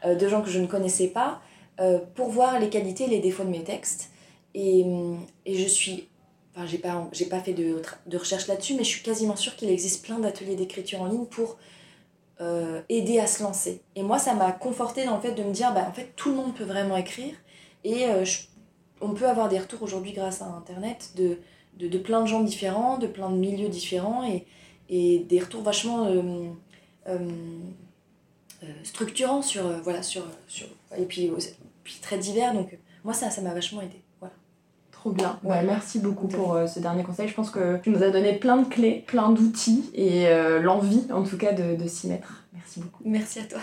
euh, 0.06 0.14
de 0.14 0.28
gens 0.28 0.42
que 0.42 0.50
je 0.50 0.60
ne 0.60 0.68
connaissais 0.68 1.08
pas, 1.08 1.42
euh, 1.80 2.00
pour 2.16 2.30
voir 2.30 2.60
les 2.60 2.70
qualités 2.70 3.06
et 3.06 3.10
les 3.10 3.20
défauts 3.20 3.44
de 3.44 3.50
mes 3.50 3.64
textes. 3.64 4.12
Et, 4.54 4.86
et 5.46 5.58
je 5.58 5.68
suis. 5.68 6.08
Enfin, 6.56 6.66
j'ai 6.66 6.78
pas, 6.78 7.08
j'ai 7.12 7.26
pas 7.26 7.40
fait 7.40 7.54
de, 7.54 7.82
de 8.06 8.18
recherche 8.18 8.48
là-dessus, 8.48 8.74
mais 8.74 8.84
je 8.84 8.90
suis 8.90 9.04
quasiment 9.04 9.36
sûre 9.36 9.56
qu'il 9.56 9.70
existe 9.70 10.04
plein 10.04 10.20
d'ateliers 10.20 10.56
d'écriture 10.56 11.02
en 11.02 11.06
ligne 11.06 11.26
pour 11.26 11.58
aider 12.88 13.20
à 13.20 13.28
se 13.28 13.44
lancer. 13.44 13.82
Et 13.98 14.02
moi, 14.02 14.18
ça 14.18 14.34
m'a 14.34 14.54
conforté 14.54 15.06
dans 15.06 15.18
le 15.18 15.22
fait 15.22 15.34
de 15.34 15.44
me 15.44 15.52
dire, 15.52 15.74
bah, 15.74 15.86
en 15.90 15.92
fait, 15.92 16.14
tout 16.16 16.30
le 16.30 16.36
monde 16.36 16.56
peut 16.56 16.64
vraiment 16.64 16.96
écrire. 16.96 17.36
Et 17.84 18.06
je 18.24 18.40
on 19.02 19.10
peut 19.10 19.28
avoir 19.28 19.50
des 19.50 19.60
retours 19.60 19.82
aujourd'hui 19.84 20.14
grâce 20.14 20.42
à 20.42 20.46
Internet 20.46 21.12
de, 21.16 21.38
de, 21.78 21.98
plein 21.98 22.22
de 22.22 22.28
gens 22.28 22.42
différents, 22.42 22.98
de 22.98 23.08
plein 23.08 23.30
de 23.30 23.38
milieux 23.38 23.70
différents. 23.70 24.24
Et, 24.28 24.46
et 24.90 25.20
des 25.20 25.40
retours 25.40 25.62
vachement 25.62 26.08
structurants 28.84 29.42
sur, 29.42 29.64
voilà, 29.84 30.02
sur, 30.02 30.24
sur, 30.48 30.68
et 30.98 31.06
puis, 31.06 31.32
puis 31.84 32.00
très 32.02 32.18
divers. 32.18 32.54
Donc 32.54 32.78
moi, 33.04 33.14
ça, 33.14 33.30
ça 33.30 33.42
m'a 33.42 33.54
vachement 33.54 33.82
aidé. 33.82 34.02
Trop 34.92 35.12
bien. 35.12 35.40
Ouais, 35.44 35.64
merci 35.64 35.98
beaucoup 35.98 36.28
pour 36.28 36.56
euh, 36.56 36.68
ce 36.68 36.82
dernier 36.82 37.04
conseil. 37.04 37.30
Je 37.30 37.34
pense 37.34 37.52
que 37.52 37.78
tu 37.78 37.90
nous 37.90 38.04
as 38.04 38.10
donné 38.10 38.34
plein 38.34 38.58
de 38.58 38.68
clés, 38.68 39.06
plein 39.08 39.30
d'outils 39.30 39.90
et 39.94 40.28
euh, 40.28 40.60
l'envie 40.60 41.06
en 41.14 41.24
tout 41.24 41.38
cas 41.38 41.54
de, 41.54 41.82
de 41.82 41.88
s'y 41.88 42.08
mettre. 42.08 42.44
Merci 42.52 42.82
beaucoup. 42.82 43.02
Merci 43.06 43.40
à 43.40 43.44
toi. 43.44 43.62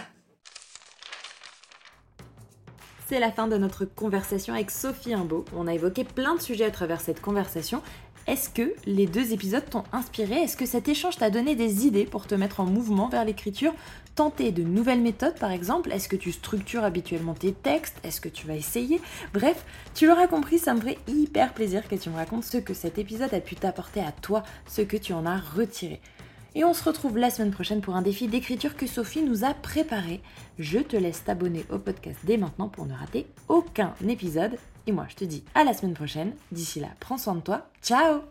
C'est 3.08 3.20
la 3.20 3.30
fin 3.30 3.46
de 3.46 3.56
notre 3.56 3.84
conversation 3.84 4.52
avec 4.52 4.72
Sophie 4.72 5.14
Imbeau. 5.14 5.44
On 5.56 5.68
a 5.68 5.74
évoqué 5.74 6.02
plein 6.02 6.34
de 6.34 6.40
sujets 6.40 6.64
à 6.64 6.72
travers 6.72 7.00
cette 7.00 7.20
conversation. 7.20 7.80
Est-ce 8.26 8.50
que 8.50 8.74
les 8.84 9.06
deux 9.06 9.32
épisodes 9.32 9.62
t'ont 9.70 9.84
inspiré? 9.92 10.34
Est-ce 10.42 10.56
que 10.56 10.66
cet 10.66 10.88
échange 10.88 11.16
t'a 11.16 11.30
donné 11.30 11.54
des 11.54 11.86
idées 11.86 12.04
pour 12.04 12.26
te 12.26 12.34
mettre 12.34 12.58
en 12.58 12.64
mouvement 12.64 13.08
vers 13.08 13.24
l'écriture? 13.24 13.72
Tenter 14.16 14.50
de 14.50 14.64
nouvelles 14.64 15.02
méthodes 15.02 15.38
par 15.38 15.52
exemple? 15.52 15.92
Est-ce 15.92 16.08
que 16.08 16.16
tu 16.16 16.32
structures 16.32 16.82
habituellement 16.82 17.34
tes 17.34 17.52
textes? 17.52 17.96
Est-ce 18.02 18.20
que 18.20 18.28
tu 18.28 18.48
vas 18.48 18.56
essayer? 18.56 19.00
Bref, 19.32 19.64
tu 19.94 20.08
l'auras 20.08 20.26
compris, 20.26 20.58
ça 20.58 20.74
me 20.74 20.80
ferait 20.80 20.98
hyper 21.06 21.54
plaisir 21.54 21.86
que 21.86 21.94
tu 21.94 22.10
me 22.10 22.16
racontes 22.16 22.42
ce 22.42 22.58
que 22.58 22.74
cet 22.74 22.98
épisode 22.98 23.32
a 23.32 23.40
pu 23.40 23.54
t'apporter 23.54 24.00
à 24.00 24.10
toi, 24.10 24.42
ce 24.66 24.82
que 24.82 24.96
tu 24.96 25.12
en 25.12 25.26
as 25.26 25.38
retiré. 25.38 26.00
Et 26.56 26.64
on 26.64 26.72
se 26.72 26.82
retrouve 26.82 27.18
la 27.18 27.28
semaine 27.28 27.50
prochaine 27.50 27.82
pour 27.82 27.96
un 27.96 28.02
défi 28.02 28.28
d'écriture 28.28 28.76
que 28.76 28.86
Sophie 28.86 29.22
nous 29.22 29.44
a 29.44 29.52
préparé. 29.52 30.22
Je 30.58 30.78
te 30.78 30.96
laisse 30.96 31.22
t'abonner 31.22 31.66
au 31.70 31.78
podcast 31.78 32.18
dès 32.24 32.38
maintenant 32.38 32.70
pour 32.70 32.86
ne 32.86 32.94
rater 32.94 33.26
aucun 33.48 33.92
épisode. 34.08 34.56
Et 34.86 34.92
moi, 34.92 35.04
je 35.10 35.16
te 35.16 35.24
dis 35.24 35.44
à 35.54 35.64
la 35.64 35.74
semaine 35.74 35.92
prochaine. 35.92 36.32
D'ici 36.52 36.80
là, 36.80 36.88
prends 36.98 37.18
soin 37.18 37.34
de 37.34 37.40
toi. 37.40 37.68
Ciao 37.82 38.22